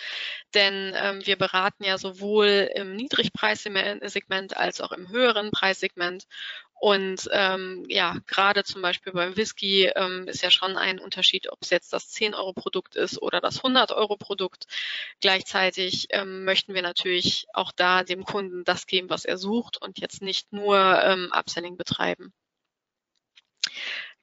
[0.53, 6.27] denn ähm, wir beraten ja sowohl im Niedrigpreissegment als auch im höheren Preissegment.
[6.79, 11.59] Und ähm, ja, gerade zum Beispiel beim Whisky ähm, ist ja schon ein Unterschied, ob
[11.61, 14.65] es jetzt das 10-Euro-Produkt ist oder das 100-Euro-Produkt.
[15.21, 19.99] Gleichzeitig ähm, möchten wir natürlich auch da dem Kunden das geben, was er sucht und
[19.99, 22.33] jetzt nicht nur ähm, Upselling betreiben.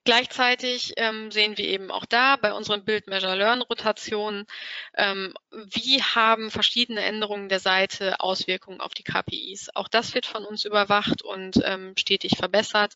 [0.08, 4.46] Gleichzeitig ähm, sehen wir eben auch da bei unseren Build-Measure-Learn-Rotationen,
[4.96, 9.68] ähm, wie haben verschiedene Änderungen der Seite Auswirkungen auf die KPIs.
[9.74, 12.94] Auch das wird von uns überwacht und ähm, stetig verbessert.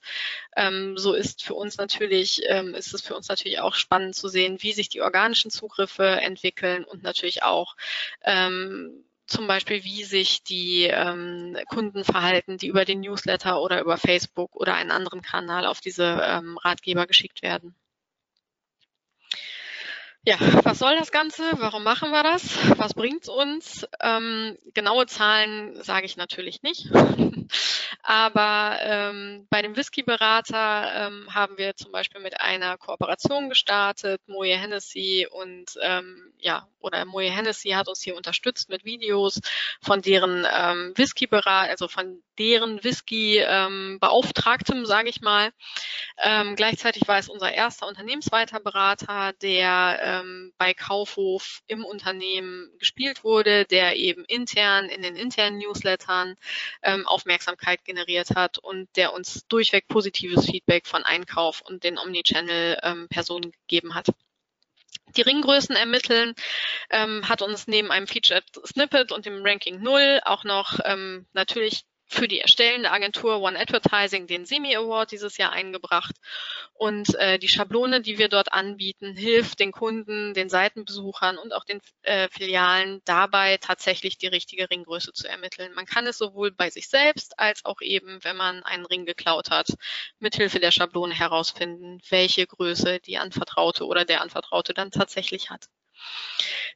[0.56, 4.28] Ähm, so ist für uns natürlich, ähm, ist es für uns natürlich auch spannend zu
[4.28, 7.76] sehen, wie sich die organischen Zugriffe entwickeln und natürlich auch
[8.22, 13.96] ähm, zum Beispiel, wie sich die ähm, Kunden verhalten, die über den Newsletter oder über
[13.96, 17.74] Facebook oder einen anderen Kanal auf diese ähm, Ratgeber geschickt werden.
[20.24, 21.42] Ja, was soll das Ganze?
[21.58, 22.56] Warum machen wir das?
[22.78, 23.84] Was bringt's uns?
[24.00, 26.92] Ähm, genaue Zahlen sage ich natürlich nicht.
[28.04, 34.56] Aber ähm, bei dem Whisky-Berater ähm, haben wir zum Beispiel mit einer Kooperation gestartet, Moje
[34.56, 39.40] Hennessy und ähm, ja, oder Moje Hennessy hat uns hier unterstützt mit Videos
[39.80, 45.50] von deren ähm, Whisky-Berater, also von deren Whisky-Beauftragtem, ähm, sage ich mal.
[46.18, 53.24] Ähm, gleichzeitig war es unser erster unternehmensweiter Berater, der ähm, bei Kaufhof im Unternehmen gespielt
[53.24, 56.36] wurde, der eben intern in den internen Newslettern
[56.82, 63.46] ähm, Aufmerksamkeit generiert hat und der uns durchweg positives Feedback von Einkauf und den Omnichannel-Personen
[63.46, 64.08] ähm, gegeben hat.
[65.16, 66.34] Die Ringgrößen ermitteln
[66.90, 71.84] ähm, hat uns neben einem Featured Snippet und dem Ranking 0 auch noch ähm, natürlich
[72.12, 76.14] für die erstellende Agentur One Advertising den Semi Award dieses Jahr eingebracht.
[76.74, 81.64] Und äh, die Schablone, die wir dort anbieten, hilft den Kunden, den Seitenbesuchern und auch
[81.64, 85.72] den äh, Filialen dabei, tatsächlich die richtige Ringgröße zu ermitteln.
[85.74, 89.50] Man kann es sowohl bei sich selbst als auch eben, wenn man einen Ring geklaut
[89.50, 89.68] hat,
[90.18, 95.66] mithilfe der Schablone herausfinden, welche Größe die Anvertraute oder der Anvertraute dann tatsächlich hat.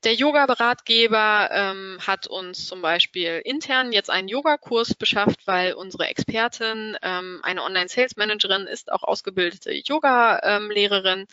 [0.05, 6.97] Der Yoga-Beratgeber ähm, hat uns zum Beispiel intern jetzt einen Yogakurs beschafft, weil unsere Expertin,
[7.03, 11.27] ähm, eine Online-Sales-Managerin, ist auch ausgebildete Yoga-Lehrerin.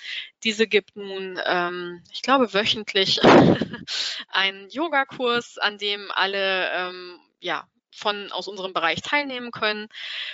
[0.43, 3.19] Diese gibt nun, ähm, ich glaube, wöchentlich
[4.29, 9.87] einen Yogakurs, an dem alle ähm, ja, von aus unserem Bereich teilnehmen können,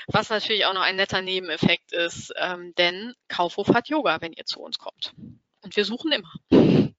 [0.07, 4.45] was natürlich auch noch ein netter Nebeneffekt ist, ähm, denn Kaufhof hat Yoga, wenn ihr
[4.45, 5.13] zu uns kommt.
[5.61, 6.98] Und wir suchen immer.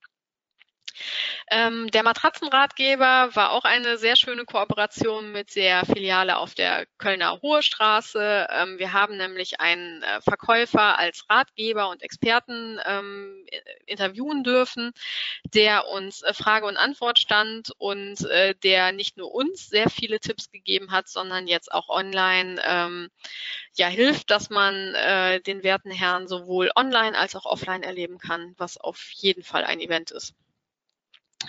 [1.51, 7.41] Ähm, der Matratzenratgeber war auch eine sehr schöne Kooperation mit der Filiale auf der Kölner
[7.43, 8.47] Hohe Straße.
[8.51, 13.45] Ähm, wir haben nämlich einen äh, Verkäufer als Ratgeber und Experten ähm,
[13.87, 14.93] interviewen dürfen,
[15.55, 20.21] der uns äh, Frage und Antwort stand und äh, der nicht nur uns sehr viele
[20.21, 23.11] Tipps gegeben hat, sondern jetzt auch online ähm,
[23.77, 28.55] ja hilft, dass man äh, den werten Herrn sowohl online als auch offline erleben kann,
[28.59, 30.35] was auf jeden Fall ein Event ist.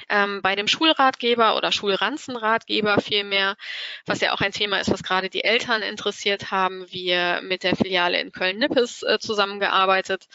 [0.07, 3.57] Ähm, bei dem Schulratgeber oder Schulranzenratgeber vielmehr,
[4.05, 7.75] was ja auch ein Thema ist, was gerade die Eltern interessiert, haben wir mit der
[7.75, 10.27] Filiale in Köln-Nippes äh, zusammengearbeitet.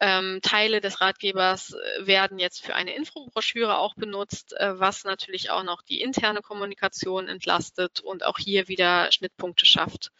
[0.00, 5.50] Ähm, Teile des Ratgebers äh, werden jetzt für eine Infobroschüre auch benutzt, äh, was natürlich
[5.50, 10.12] auch noch die interne Kommunikation entlastet und auch hier wieder Schnittpunkte schafft.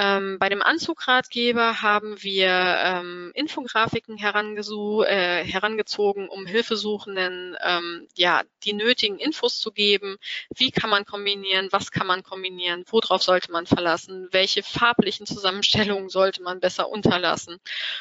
[0.00, 8.72] Ähm, bei dem Anzugratgeber haben wir ähm, Infografiken äh, herangezogen, um Hilfesuchenden ähm, ja die
[8.72, 10.16] nötigen Infos zu geben.
[10.56, 11.68] Wie kann man kombinieren?
[11.70, 12.84] Was kann man kombinieren?
[12.86, 14.28] Worauf sollte man verlassen?
[14.30, 17.58] Welche farblichen Zusammenstellungen sollte man besser unterlassen?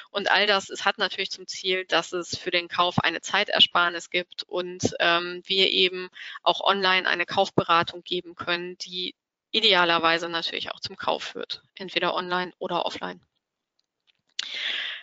[0.09, 4.09] Und all das es hat natürlich zum Ziel, dass es für den Kauf eine Zeitersparnis
[4.09, 6.07] gibt und ähm, wir eben
[6.43, 9.15] auch online eine Kaufberatung geben können, die
[9.51, 13.21] idealerweise natürlich auch zum Kauf führt, entweder online oder offline.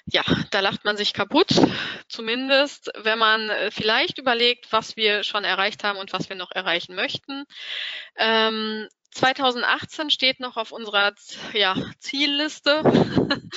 [0.09, 1.49] Ja, da lacht man sich kaputt,
[2.09, 6.53] zumindest wenn man äh, vielleicht überlegt, was wir schon erreicht haben und was wir noch
[6.53, 7.45] erreichen möchten.
[8.17, 11.15] Ähm, 2018 steht noch auf unserer
[11.53, 12.83] ja, Zielliste.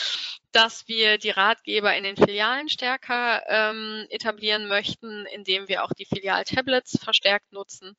[0.51, 6.05] dass wir die Ratgeber in den Filialen stärker ähm, etablieren möchten, indem wir auch die
[6.05, 7.95] Filial-Tablets verstärkt nutzen.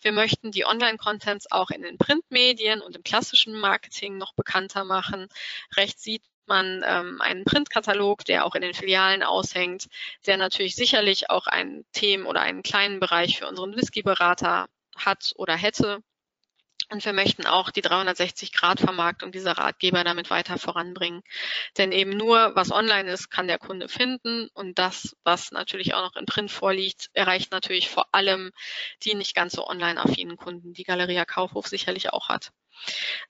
[0.00, 5.28] Wir möchten die Online-Contents auch in den Printmedien und im klassischen Marketing noch bekannter machen.
[5.76, 9.88] Rechts sieht man ähm, einen Printkatalog, der auch in den Filialen aushängt,
[10.26, 15.56] der natürlich sicherlich auch einen Themen oder einen kleinen Bereich für unseren Whisky-Berater hat oder
[15.56, 16.02] hätte.
[16.90, 21.22] Und wir möchten auch die 360-Grad-Vermarktung dieser Ratgeber damit weiter voranbringen.
[21.76, 24.48] Denn eben nur, was online ist, kann der Kunde finden.
[24.54, 28.52] Und das, was natürlich auch noch in Print vorliegt, erreicht natürlich vor allem
[29.04, 32.52] die nicht ganz so online-affinen Kunden, die Galeria Kaufhof sicherlich auch hat.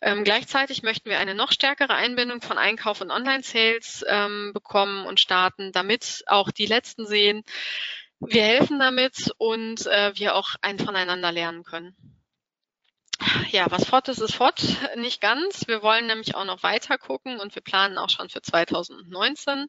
[0.03, 5.21] Ähm, gleichzeitig möchten wir eine noch stärkere Einbindung von Einkauf und Online-Sales ähm, bekommen und
[5.21, 7.45] starten, damit auch die Letzten sehen,
[8.21, 12.18] wir helfen damit und äh, wir auch ein voneinander lernen können.
[13.51, 14.61] Ja, was fort ist, ist fort.
[14.97, 15.67] Nicht ganz.
[15.67, 19.69] Wir wollen nämlich auch noch weiter gucken und wir planen auch schon für 2019.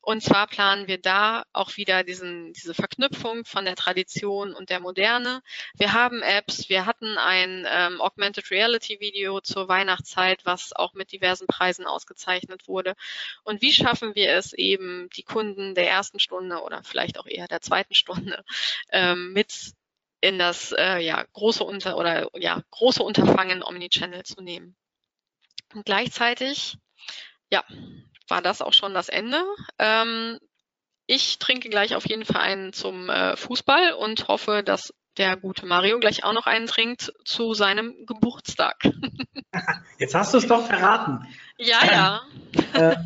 [0.00, 4.78] Und zwar planen wir da auch wieder diesen, diese Verknüpfung von der Tradition und der
[4.78, 5.42] Moderne.
[5.74, 6.68] Wir haben Apps.
[6.68, 12.68] Wir hatten ein ähm, Augmented Reality Video zur Weihnachtszeit, was auch mit diversen Preisen ausgezeichnet
[12.68, 12.94] wurde.
[13.42, 17.48] Und wie schaffen wir es eben, die Kunden der ersten Stunde oder vielleicht auch eher
[17.48, 18.44] der zweiten Stunde
[18.92, 19.74] ähm, mit
[20.20, 24.76] in das äh, ja, große Unter oder ja, große Unterfangen Omnichannel zu nehmen.
[25.74, 26.76] Und gleichzeitig,
[27.50, 27.62] ja,
[28.28, 29.42] war das auch schon das Ende.
[29.78, 30.38] Ähm,
[31.06, 35.66] ich trinke gleich auf jeden Fall einen zum äh, Fußball und hoffe, dass der gute
[35.66, 38.76] Mario gleich auch noch einen trinkt zu seinem Geburtstag.
[39.98, 41.26] Jetzt hast du es doch verraten.
[41.56, 42.22] Ja, ja.
[42.74, 42.96] Äh,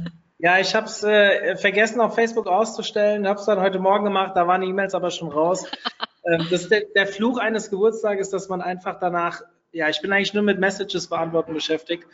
[0.43, 4.33] ja, ich habe es äh, vergessen auf Facebook auszustellen, habe es dann heute Morgen gemacht,
[4.35, 5.67] da waren die E-Mails aber schon raus.
[6.25, 10.13] Ähm, das ist der, der Fluch eines Geburtstages, dass man einfach danach, ja, ich bin
[10.13, 12.07] eigentlich nur mit Messages beantworten beschäftigt.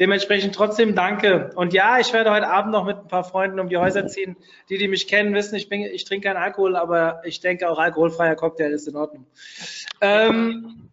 [0.00, 1.52] Dementsprechend trotzdem danke.
[1.54, 4.36] Und ja, ich werde heute Abend noch mit ein paar Freunden um die Häuser ziehen.
[4.68, 7.78] Die, die mich kennen, wissen, ich, bin, ich trinke keinen Alkohol, aber ich denke auch
[7.78, 9.26] alkoholfreier Cocktail ist in Ordnung.
[10.00, 10.91] Ähm,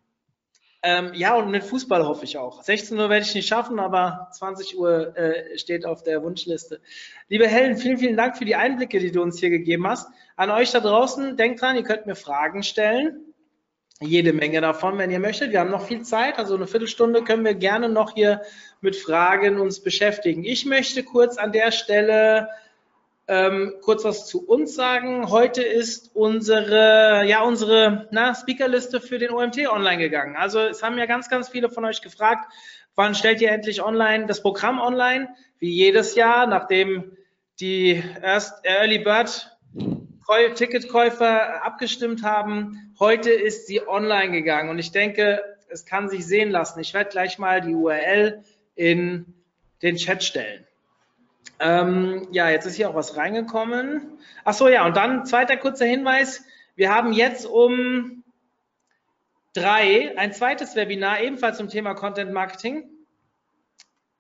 [0.82, 2.64] ähm, ja, und mit Fußball hoffe ich auch.
[2.64, 6.80] 16 Uhr werde ich nicht schaffen, aber 20 Uhr äh, steht auf der Wunschliste.
[7.28, 10.10] Liebe Helen, vielen, vielen Dank für die Einblicke, die du uns hier gegeben hast.
[10.38, 13.26] An euch da draußen, denkt dran, ihr könnt mir Fragen stellen.
[14.00, 15.52] Jede Menge davon, wenn ihr möchtet.
[15.52, 18.42] Wir haben noch viel Zeit, also eine Viertelstunde können wir gerne noch hier
[18.80, 20.46] mit Fragen uns beschäftigen.
[20.46, 22.48] Ich möchte kurz an der Stelle
[23.30, 25.30] ähm, kurz was zu uns sagen.
[25.30, 30.36] Heute ist unsere, ja, unsere na, Speakerliste für den OMT online gegangen.
[30.36, 32.52] Also es haben ja ganz, ganz viele von euch gefragt,
[32.96, 35.30] wann stellt ihr endlich online das Programm online?
[35.60, 37.16] Wie jedes Jahr, nachdem
[37.60, 39.56] die erst Early Bird
[40.56, 42.94] Ticketkäufer abgestimmt haben.
[43.00, 46.80] Heute ist sie online gegangen und ich denke, es kann sich sehen lassen.
[46.80, 48.44] Ich werde gleich mal die URL
[48.76, 49.34] in
[49.82, 50.66] den Chat stellen.
[51.60, 54.20] Ähm, ja, jetzt ist hier auch was reingekommen.
[54.46, 56.46] Ach so, ja, und dann zweiter kurzer Hinweis.
[56.76, 58.24] Wir haben jetzt um
[59.54, 62.90] drei ein zweites Webinar, ebenfalls zum Thema Content Marketing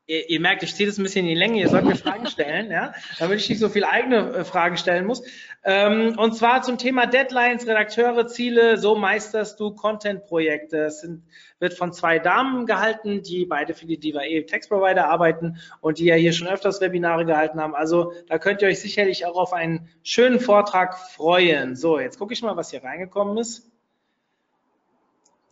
[0.09, 2.25] ihr, ihr merkt, ich ziehe das ein bisschen in die Länge, ihr sollt mir Fragen
[2.27, 5.21] stellen, ja, damit ich nicht so viel eigene äh, Fragen stellen muss.
[5.63, 10.85] Ähm, und zwar zum Thema Deadlines, Redakteure, Ziele, so meisterst du Content-Projekte.
[10.85, 11.23] Es sind,
[11.59, 15.99] wird von zwei Damen gehalten, die beide für die Diva E Text Provider arbeiten und
[15.99, 17.75] die ja hier schon öfters Webinare gehalten haben.
[17.75, 21.75] Also da könnt ihr euch sicherlich auch auf einen schönen Vortrag freuen.
[21.75, 23.69] So, jetzt gucke ich mal, was hier reingekommen ist.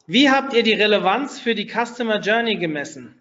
[0.07, 3.16] Wie habt ihr die Relevanz für die Customer Journey gemessen?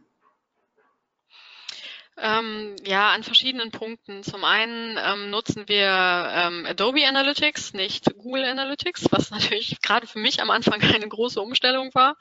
[2.19, 4.23] Ähm, ja, an verschiedenen Punkten.
[4.23, 5.87] Zum einen ähm, nutzen wir
[6.33, 11.41] ähm, Adobe Analytics, nicht Google Analytics, was natürlich gerade für mich am Anfang eine große
[11.41, 12.17] Umstellung war.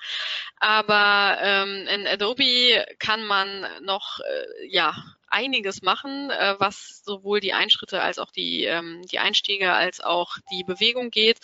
[0.58, 4.96] Aber ähm, in Adobe kann man noch äh, ja
[5.30, 10.38] einiges machen, äh, was sowohl die Einschritte als auch die, ähm, die Einstiege als auch
[10.52, 11.40] die Bewegung geht.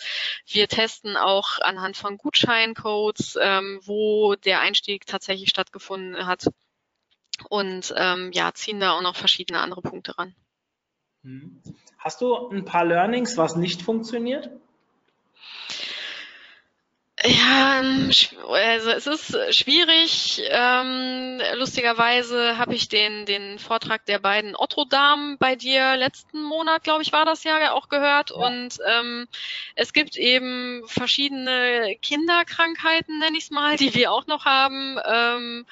[0.46, 6.46] Wir testen auch anhand von Gutscheincodes, ähm, wo der Einstieg tatsächlich stattgefunden hat
[7.48, 10.34] und ähm, ja, ziehen da auch noch verschiedene andere Punkte ran.
[11.22, 11.60] Mhm.
[11.98, 14.50] Hast du ein paar Learnings, was nicht funktioniert?
[17.24, 18.10] Ja, ähm,
[18.48, 20.42] also es ist schwierig.
[20.48, 27.02] Ähm, lustigerweise habe ich den, den Vortrag der beiden Otto-Damen bei dir letzten Monat, glaube
[27.02, 28.30] ich, war das ja auch gehört.
[28.30, 28.36] Ja.
[28.36, 29.28] Und ähm,
[29.76, 34.98] es gibt eben verschiedene Kinderkrankheiten, nenne ich es mal, die wir auch noch haben.
[35.04, 35.66] Ähm,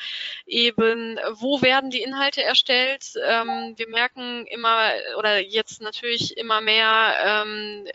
[0.47, 3.15] eben, wo werden die Inhalte erstellt?
[3.27, 7.89] Ähm, wir merken immer, oder jetzt natürlich immer mehr, ähm,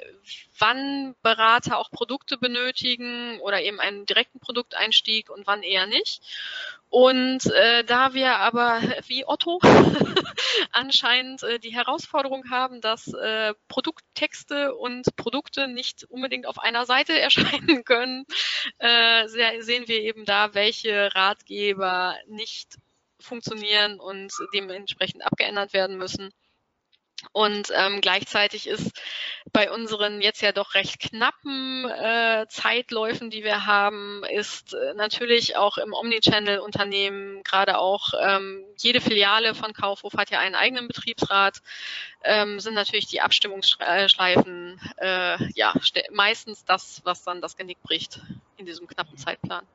[0.60, 6.22] wann Berater auch Produkte benötigen oder eben einen direkten Produkteinstieg und wann eher nicht.
[6.90, 9.60] Und äh, da wir aber wie Otto
[10.72, 17.20] anscheinend äh, die Herausforderung haben, dass äh, Produkttexte und Produkte nicht unbedingt auf einer Seite
[17.20, 18.26] erscheinen können,
[18.78, 22.76] äh, sehen wir eben da, welche Ratgeber nicht
[23.20, 26.32] funktionieren und dementsprechend abgeändert werden müssen.
[27.32, 28.92] Und ähm, gleichzeitig ist
[29.52, 35.56] bei unseren jetzt ja doch recht knappen äh, Zeitläufen, die wir haben, ist äh, natürlich
[35.56, 41.62] auch im Omnichannel-Unternehmen gerade auch ähm, jede Filiale von Kaufhof hat ja einen eigenen Betriebsrat,
[42.24, 45.74] ähm, sind natürlich die Abstimmungsschleifen äh, ja
[46.12, 48.20] meistens das, was dann das Genick bricht
[48.58, 49.66] in diesem knappen Zeitplan.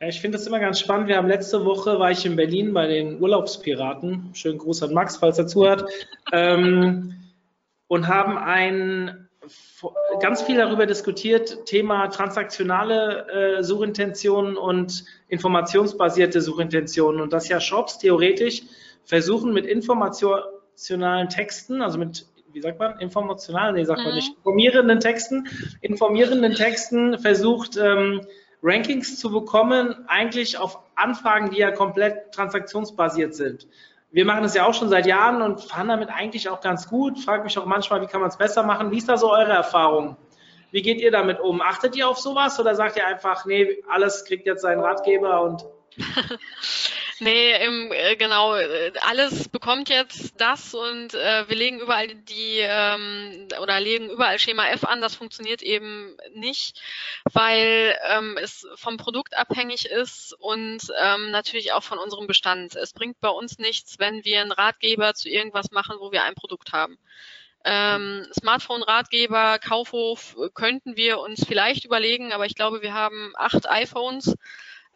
[0.00, 1.08] Ich finde das immer ganz spannend.
[1.08, 5.16] Wir haben letzte Woche, war ich in Berlin bei den Urlaubspiraten, schönen Gruß an Max,
[5.16, 5.90] falls er zuhört,
[6.32, 7.14] ähm,
[7.88, 9.28] und haben ein,
[10.20, 17.98] ganz viel darüber diskutiert, Thema transaktionale äh, Suchintentionen und informationsbasierte Suchintentionen und dass ja Shops
[17.98, 18.62] theoretisch
[19.04, 24.06] versuchen mit informationalen Texten, also mit wie sagt man, informational, nee, sagt mhm.
[24.06, 25.48] man nicht, informierenden Texten,
[25.80, 28.20] informierenden Texten versucht, ähm,
[28.62, 33.66] Rankings zu bekommen, eigentlich auf Anfragen, die ja komplett transaktionsbasiert sind.
[34.10, 37.18] Wir machen das ja auch schon seit Jahren und fahren damit eigentlich auch ganz gut.
[37.20, 38.90] Frage mich auch manchmal, wie kann man es besser machen?
[38.90, 40.16] Wie ist da so eure Erfahrung?
[40.70, 41.60] Wie geht ihr damit um?
[41.60, 45.64] Achtet ihr auf sowas oder sagt ihr einfach, nee, alles kriegt jetzt seinen Ratgeber und
[47.20, 52.58] Nee, im, äh, genau, äh, alles bekommt jetzt das und äh, wir legen überall die
[52.60, 55.00] ähm, oder legen überall Schema F an.
[55.00, 56.80] Das funktioniert eben nicht,
[57.32, 62.76] weil ähm, es vom Produkt abhängig ist und ähm, natürlich auch von unserem Bestand.
[62.76, 66.36] Es bringt bei uns nichts, wenn wir einen Ratgeber zu irgendwas machen, wo wir ein
[66.36, 66.98] Produkt haben.
[67.64, 74.36] Ähm, Smartphone-Ratgeber, Kaufhof könnten wir uns vielleicht überlegen, aber ich glaube, wir haben acht iPhones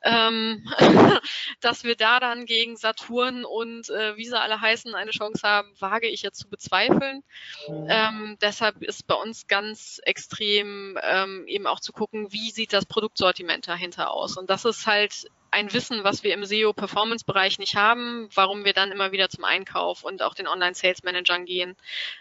[0.03, 0.65] ähm,
[1.61, 5.73] dass wir da dann gegen Saturn und äh, wie sie alle heißen eine Chance haben,
[5.79, 7.23] wage ich jetzt zu bezweifeln.
[7.69, 7.87] Mhm.
[7.89, 12.87] Ähm, deshalb ist bei uns ganz extrem ähm, eben auch zu gucken, wie sieht das
[12.87, 14.37] Produktsortiment dahinter aus.
[14.37, 18.91] Und das ist halt ein Wissen, was wir im SEO-Performance-Bereich nicht haben, warum wir dann
[18.91, 21.77] immer wieder zum Einkauf und auch den Online-Sales-Managern gehen,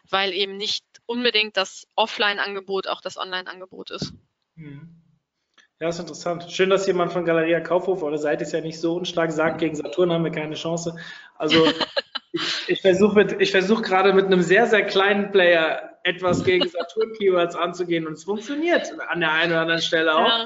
[0.09, 4.13] weil eben nicht unbedingt das Offline-Angebot auch das Online-Angebot ist.
[4.55, 5.00] Mhm.
[5.81, 6.45] Ja, ist interessant.
[6.47, 9.75] Schön, dass jemand von Galeria Kaufhof, eure Seite ist ja nicht so unstark, sagt, gegen
[9.75, 10.95] Saturn haben wir keine Chance.
[11.39, 11.65] Also
[12.33, 17.55] ich, ich versuche ich versuch gerade mit einem sehr, sehr kleinen Player etwas gegen Saturn-Keywords
[17.55, 20.27] anzugehen und es funktioniert an der einen oder anderen Stelle auch.
[20.27, 20.45] Ja.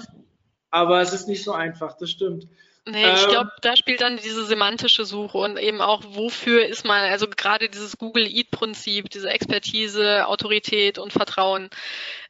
[0.72, 2.48] Aber es ist nicht so einfach, das stimmt.
[2.88, 6.86] Nee, ich ähm, glaube, da spielt dann diese semantische Suche und eben auch, wofür ist
[6.86, 11.72] man, also gerade dieses Google Eat-Prinzip, diese Expertise, Autorität und Vertrauen,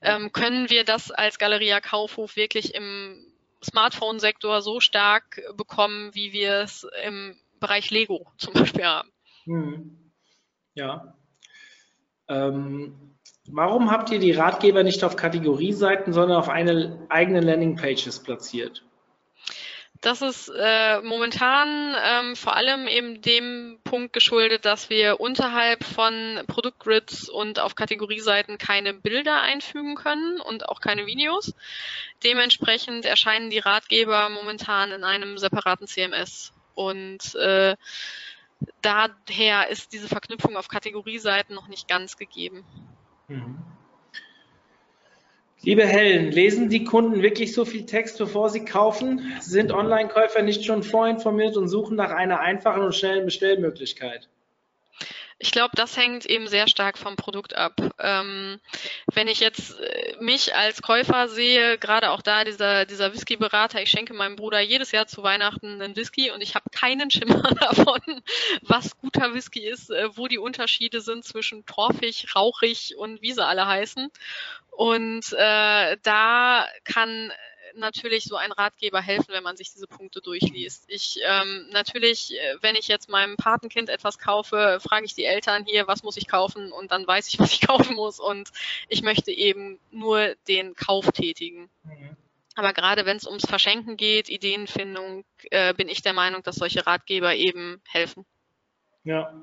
[0.01, 3.25] ähm, können wir das als Galeria Kaufhof wirklich im
[3.61, 9.11] Smartphone-Sektor so stark bekommen, wie wir es im Bereich Lego zum Beispiel haben.
[9.43, 10.11] Hm.
[10.73, 11.15] Ja.
[12.29, 13.17] Ähm,
[13.49, 18.84] warum habt ihr die Ratgeber nicht auf Kategorieseiten, sondern auf eine eigenen Landingpages platziert?
[20.01, 26.41] Das ist äh, momentan ähm, vor allem eben dem Punkt geschuldet, dass wir unterhalb von
[26.47, 31.53] Produktgrids und auf Kategorieseiten keine Bilder einfügen können und auch keine Videos.
[32.23, 36.53] Dementsprechend erscheinen die Ratgeber momentan in einem separaten CMS.
[36.75, 37.75] Und äh,
[38.81, 42.63] daher ist diese Verknüpfung auf Kategorieseiten noch nicht ganz gegeben.
[43.27, 43.74] Mhm.
[45.61, 49.33] Liebe Helen, lesen die Kunden wirklich so viel Text, bevor sie kaufen?
[49.41, 54.27] Sind Online-Käufer nicht schon vorinformiert und suchen nach einer einfachen und schnellen Bestellmöglichkeit?
[55.37, 57.73] Ich glaube, das hängt eben sehr stark vom Produkt ab.
[57.99, 58.61] Ähm,
[59.13, 63.89] wenn ich jetzt äh, mich als Käufer sehe, gerade auch da dieser, dieser Whisky-Berater, ich
[63.89, 67.99] schenke meinem Bruder jedes Jahr zu Weihnachten einen Whisky und ich habe keinen Schimmer davon,
[68.61, 73.45] was guter Whisky ist, äh, wo die Unterschiede sind zwischen torfig, rauchig und wie sie
[73.45, 74.09] alle heißen.
[74.75, 77.31] Und äh, da kann
[77.75, 80.85] natürlich so ein Ratgeber helfen, wenn man sich diese Punkte durchliest.
[80.87, 85.65] Ich ähm, natürlich, äh, wenn ich jetzt meinem Patenkind etwas kaufe, frage ich die Eltern
[85.65, 88.49] hier, was muss ich kaufen und dann weiß ich, was ich kaufen muss und
[88.87, 91.69] ich möchte eben nur den Kauf tätigen.
[91.83, 92.17] Mhm.
[92.55, 96.87] Aber gerade wenn es ums Verschenken geht, Ideenfindung, äh, bin ich der Meinung, dass solche
[96.87, 98.25] Ratgeber eben helfen.
[99.03, 99.33] Ja.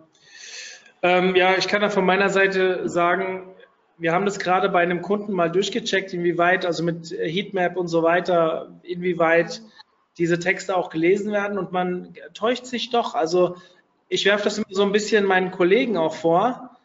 [1.03, 3.55] Ähm, ja, ich kann da von meiner Seite sagen,
[4.03, 8.03] wir haben das gerade bei einem Kunden mal durchgecheckt, inwieweit, also mit Heatmap und so
[8.03, 9.63] weiter, inwieweit
[10.19, 13.15] diese Texte auch gelesen werden und man täuscht sich doch.
[13.15, 13.57] Also
[14.09, 16.77] ich werfe das immer so ein bisschen meinen Kollegen auch vor,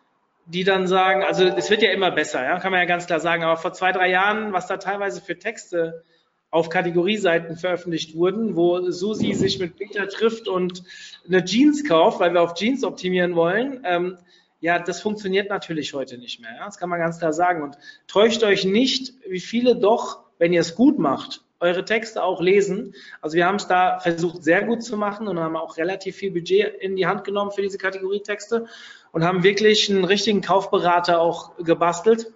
[0.45, 3.19] die dann sagen, also es wird ja immer besser, ja, kann man ja ganz klar
[3.19, 6.03] sagen, aber vor zwei, drei Jahren, was da teilweise für Texte
[6.51, 10.83] auf Kategorieseiten veröffentlicht wurden, wo Susi sich mit Peter trifft und
[11.27, 13.81] eine Jeans kauft, weil wir auf Jeans optimieren wollen.
[13.85, 14.17] Ähm,
[14.59, 16.53] ja, das funktioniert natürlich heute nicht mehr.
[16.55, 16.65] Ja?
[16.65, 17.63] Das kann man ganz klar sagen.
[17.63, 17.77] Und
[18.07, 22.93] täuscht euch nicht, wie viele doch, wenn ihr es gut macht, eure Texte auch lesen.
[23.21, 26.31] Also wir haben es da versucht sehr gut zu machen und haben auch relativ viel
[26.31, 28.67] Budget in die Hand genommen für diese Kategorietexte
[29.11, 32.31] und haben wirklich einen richtigen Kaufberater auch gebastelt.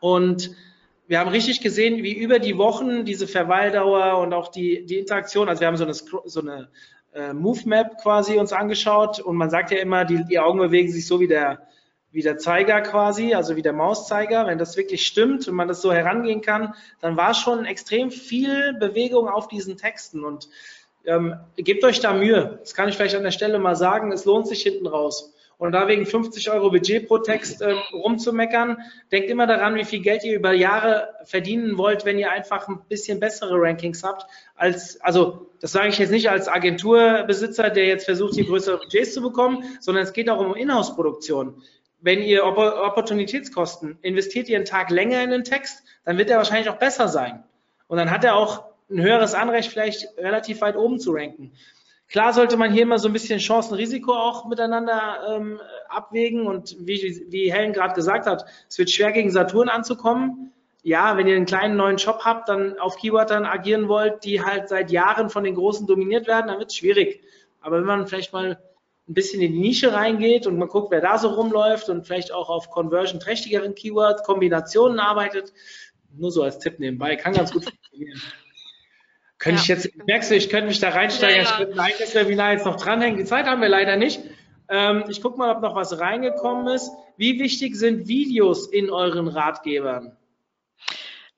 [0.00, 0.56] Und
[1.06, 5.48] wir haben richtig gesehen, wie über die Wochen diese Verweildauer und auch die, die Interaktion,
[5.48, 6.70] also wir haben so eine, so eine
[7.14, 10.90] äh, Move Map quasi uns angeschaut und man sagt ja immer, die, die Augen bewegen
[10.90, 11.66] sich so wie der,
[12.12, 14.46] wie der Zeiger quasi, also wie der Mauszeiger.
[14.46, 18.74] Wenn das wirklich stimmt und man das so herangehen kann, dann war schon extrem viel
[18.74, 20.48] Bewegung auf diesen Texten und
[21.04, 22.58] ähm, gebt euch da Mühe.
[22.60, 24.12] Das kann ich vielleicht an der Stelle mal sagen.
[24.12, 25.32] Es lohnt sich hinten raus.
[25.60, 28.78] Und da wegen 50 Euro Budget pro Text äh, rumzumeckern,
[29.12, 32.80] denkt immer daran, wie viel Geld ihr über Jahre verdienen wollt, wenn ihr einfach ein
[32.88, 34.24] bisschen bessere Rankings habt.
[34.56, 39.12] Als, also das sage ich jetzt nicht als Agenturbesitzer, der jetzt versucht, hier größere Budgets
[39.12, 41.62] zu bekommen, sondern es geht auch um Inhouse-Produktion.
[42.00, 46.70] Wenn ihr Opportunitätskosten investiert ihr einen Tag länger in den Text, dann wird er wahrscheinlich
[46.70, 47.44] auch besser sein.
[47.86, 51.52] Und dann hat er auch ein höheres Anrecht, vielleicht relativ weit oben zu ranken.
[52.10, 57.24] Klar sollte man hier immer so ein bisschen Chancen-Risiko auch miteinander ähm, abwägen und wie,
[57.28, 60.52] wie Helen gerade gesagt hat, es wird schwer gegen Saturn anzukommen.
[60.82, 64.42] Ja, wenn ihr einen kleinen neuen Shop habt, dann auf Keyword dann agieren wollt, die
[64.42, 67.22] halt seit Jahren von den Großen dominiert werden, dann wird es schwierig.
[67.60, 68.58] Aber wenn man vielleicht mal
[69.08, 72.32] ein bisschen in die Nische reingeht und man guckt, wer da so rumläuft und vielleicht
[72.32, 75.52] auch auf conversion-trächtigeren Keywords, Kombinationen arbeitet,
[76.16, 78.20] nur so als Tipp nebenbei, kann ganz gut funktionieren.
[79.40, 79.62] Könnte ja.
[79.62, 81.50] ich jetzt, merkst du, ich könnte mich da reinsteigen, ja, ja.
[81.50, 83.18] ich könnte ein eigenes Webinar jetzt noch dranhängen.
[83.18, 84.20] Die Zeit haben wir leider nicht.
[84.68, 86.90] Ähm, ich gucke mal, ob noch was reingekommen ist.
[87.16, 90.14] Wie wichtig sind Videos in euren Ratgebern?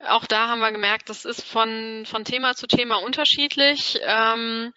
[0.05, 3.97] Auch da haben wir gemerkt, das ist von, von Thema zu Thema unterschiedlich.
[4.03, 4.73] Ähm,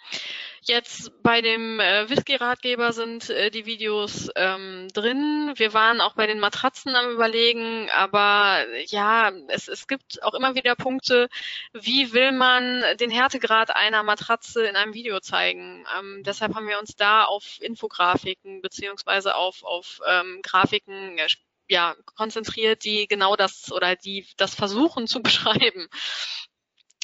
[0.69, 5.53] Jetzt bei dem äh, Whisky-Ratgeber sind äh, die Videos ähm, drin.
[5.55, 10.57] Wir waren auch bei den Matratzen am Überlegen, aber ja, es, es gibt auch immer
[10.57, 11.29] wieder Punkte,
[11.73, 15.87] wie will man den Härtegrad einer Matratze in einem Video zeigen.
[15.97, 21.29] Ähm, deshalb haben wir uns da auf Infografiken beziehungsweise auf, auf ähm, Grafiken äh,
[21.69, 25.87] ja, konzentriert, die genau das oder die das versuchen zu beschreiben.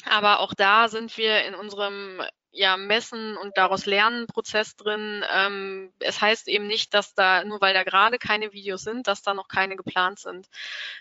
[0.09, 2.21] Aber auch da sind wir in unserem
[2.53, 5.25] ja, Messen und daraus Lernen Prozess drin.
[5.33, 9.23] Ähm, es heißt eben nicht, dass da, nur weil da gerade keine Videos sind, dass
[9.23, 10.47] da noch keine geplant sind.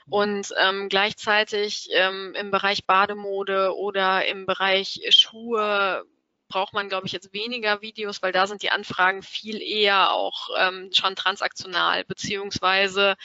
[0.09, 6.05] Und ähm, gleichzeitig ähm, im Bereich Bademode oder im Bereich Schuhe
[6.53, 10.50] braucht man, glaube ich, jetzt weniger Videos, weil da sind die Anfragen viel eher auch
[10.59, 13.16] ähm, schon transaktional, beziehungsweise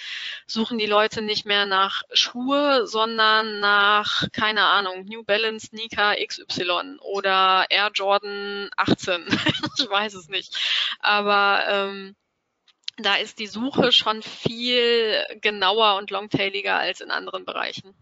[0.45, 6.99] suchen die Leute nicht mehr nach Schuhe, sondern nach, keine Ahnung, New Balance Sneaker XY
[7.01, 9.25] oder Air Jordan 18.
[9.77, 10.55] ich weiß es nicht.
[10.99, 12.15] Aber ähm,
[12.95, 17.93] da ist die Suche schon viel genauer und longtailiger als in anderen Bereichen.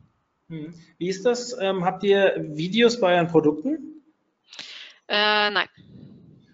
[0.50, 0.76] Hm.
[1.00, 1.58] Wie ist das?
[1.60, 3.95] Ähm, habt ihr Videos bei euren Produkten?
[5.08, 5.68] Äh, nein.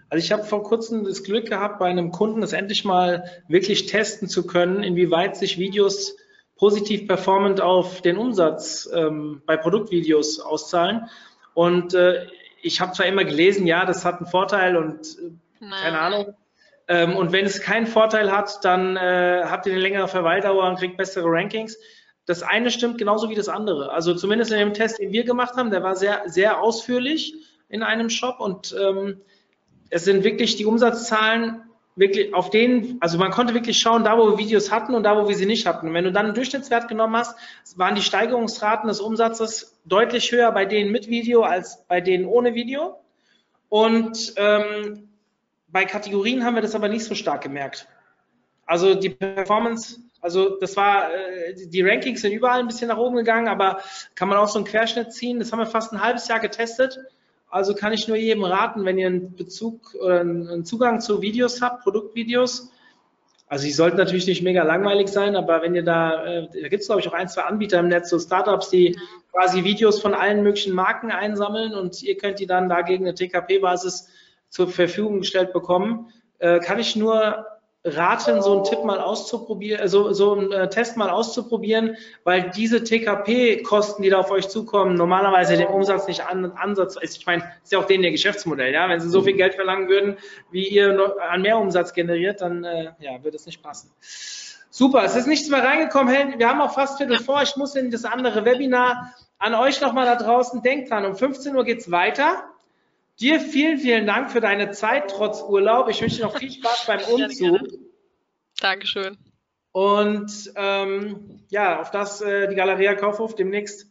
[0.09, 3.85] Also ich habe vor kurzem das Glück gehabt, bei einem Kunden das endlich mal wirklich
[3.85, 6.17] testen zu können, inwieweit sich Videos
[6.57, 11.09] positiv performant auf den Umsatz ähm, bei Produktvideos auszahlen.
[11.53, 12.27] Und äh,
[12.61, 16.35] ich habe zwar immer gelesen, ja, das hat einen Vorteil und äh, keine Ahnung.
[16.87, 20.77] Ähm, und wenn es keinen Vorteil hat, dann äh, habt ihr eine längere Verweildauer und
[20.77, 21.77] kriegt bessere Rankings.
[22.25, 23.91] Das eine stimmt genauso wie das andere.
[23.91, 27.33] Also zumindest in dem Test, den wir gemacht haben, der war sehr, sehr ausführlich
[27.71, 29.21] in einem Shop und ähm,
[29.89, 31.63] es sind wirklich die Umsatzzahlen
[31.95, 35.17] wirklich auf denen, also man konnte wirklich schauen, da wo wir Videos hatten und da
[35.17, 35.87] wo wir sie nicht hatten.
[35.87, 37.35] Und wenn du dann einen Durchschnittswert genommen hast,
[37.77, 42.55] waren die Steigerungsraten des Umsatzes deutlich höher bei denen mit Video als bei denen ohne
[42.55, 42.99] Video.
[43.67, 45.09] Und ähm,
[45.67, 47.87] bei Kategorien haben wir das aber nicht so stark gemerkt.
[48.65, 53.17] Also die Performance, also das war, äh, die Rankings sind überall ein bisschen nach oben
[53.17, 53.81] gegangen, aber
[54.15, 55.39] kann man auch so einen Querschnitt ziehen.
[55.39, 56.97] Das haben wir fast ein halbes Jahr getestet
[57.51, 61.61] also kann ich nur jedem raten, wenn ihr einen Bezug oder einen Zugang zu Videos
[61.61, 62.71] habt, Produktvideos,
[63.51, 66.81] also die sollten natürlich nicht mega langweilig sein, aber wenn ihr da, äh, da gibt
[66.81, 68.97] es glaube ich auch ein, zwei Anbieter im Netz, so Startups, die
[69.33, 74.07] quasi Videos von allen möglichen Marken einsammeln und ihr könnt die dann dagegen eine TKP-Basis
[74.47, 77.45] zur Verfügung gestellt bekommen, äh, kann ich nur
[77.83, 82.83] raten, so einen Tipp mal auszuprobieren, so, so einen äh, Test mal auszuprobieren, weil diese
[82.83, 87.17] TKP-Kosten, die da auf euch zukommen, normalerweise dem Umsatz nicht an, Ansatz ist.
[87.17, 88.87] Ich meine, ist ja auch denen ihr Geschäftsmodell, ja.
[88.87, 90.17] Wenn sie so viel Geld verlangen würden,
[90.51, 93.91] wie ihr an mehr Umsatz generiert, dann äh, ja, würde es nicht passen.
[94.69, 96.37] Super, es ist nichts mehr reingekommen.
[96.37, 97.41] Wir haben auch fast Viertel vor.
[97.41, 99.13] Ich muss in das andere Webinar.
[99.39, 102.50] an euch nochmal da draußen, denkt dran, um 15 Uhr geht's weiter.
[103.21, 105.87] Dir vielen, vielen Dank für deine Zeit trotz Urlaub.
[105.89, 107.61] Ich wünsche dir noch viel Spaß beim Umzug.
[108.59, 109.15] Dankeschön.
[109.71, 113.85] Und ähm, ja, auf das äh, die Galeria Kaufhof demnächst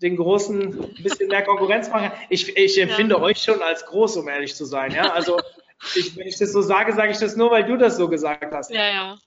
[0.00, 2.12] den großen bisschen mehr Konkurrenz machen.
[2.30, 3.20] Ich, ich empfinde ja.
[3.20, 4.92] euch schon als groß, um ehrlich zu sein.
[4.92, 5.40] Ja, also
[5.96, 8.54] ich, wenn ich das so sage, sage ich das nur, weil du das so gesagt
[8.54, 8.70] hast.
[8.70, 9.18] Ja, ja.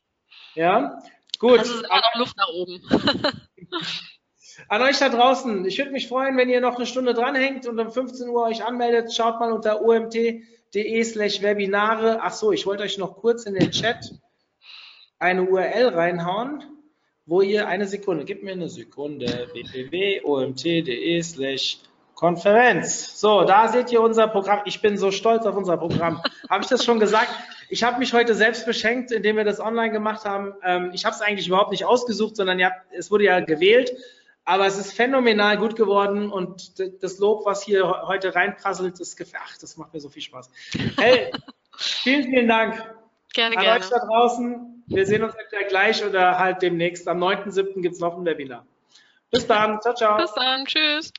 [0.55, 0.99] Ja,
[1.39, 1.59] gut.
[1.59, 2.81] Also ist immer noch Luft nach oben.
[4.72, 7.78] An euch da draußen, ich würde mich freuen, wenn ihr noch eine Stunde dranhängt und
[7.78, 9.13] um 15 Uhr euch anmeldet.
[9.13, 12.19] Schaut mal unter omt.de slash Webinare.
[12.22, 14.13] Ach so, ich wollte euch noch kurz in den Chat
[15.19, 16.63] eine URL reinhauen,
[17.26, 21.80] wo ihr eine Sekunde, gebt mir eine Sekunde, www.omt.de slash
[22.15, 23.19] Konferenz.
[23.19, 24.61] So, da seht ihr unser Programm.
[24.63, 26.22] Ich bin so stolz auf unser Programm.
[26.49, 27.32] habe ich das schon gesagt?
[27.67, 30.53] Ich habe mich heute selbst beschenkt, indem wir das online gemacht haben.
[30.63, 33.91] Ähm, ich habe es eigentlich überhaupt nicht ausgesucht, sondern ja, es wurde ja gewählt.
[34.43, 39.57] Aber es ist phänomenal gut geworden und das Lob, was hier heute reinprasselt, das, ach,
[39.59, 40.49] das macht mir so viel Spaß.
[40.97, 41.31] Hey,
[41.77, 42.95] vielen, vielen Dank.
[43.33, 43.79] Gerne, An gerne.
[43.79, 44.83] euch da draußen.
[44.87, 47.07] Wir sehen uns entweder gleich oder halt demnächst.
[47.07, 47.81] Am 9.7.
[47.81, 48.65] gibt es noch ein Webinar.
[49.29, 49.79] Bis dann.
[49.81, 50.17] Ciao, ciao.
[50.17, 50.65] Bis dann.
[50.65, 51.13] Tschüss.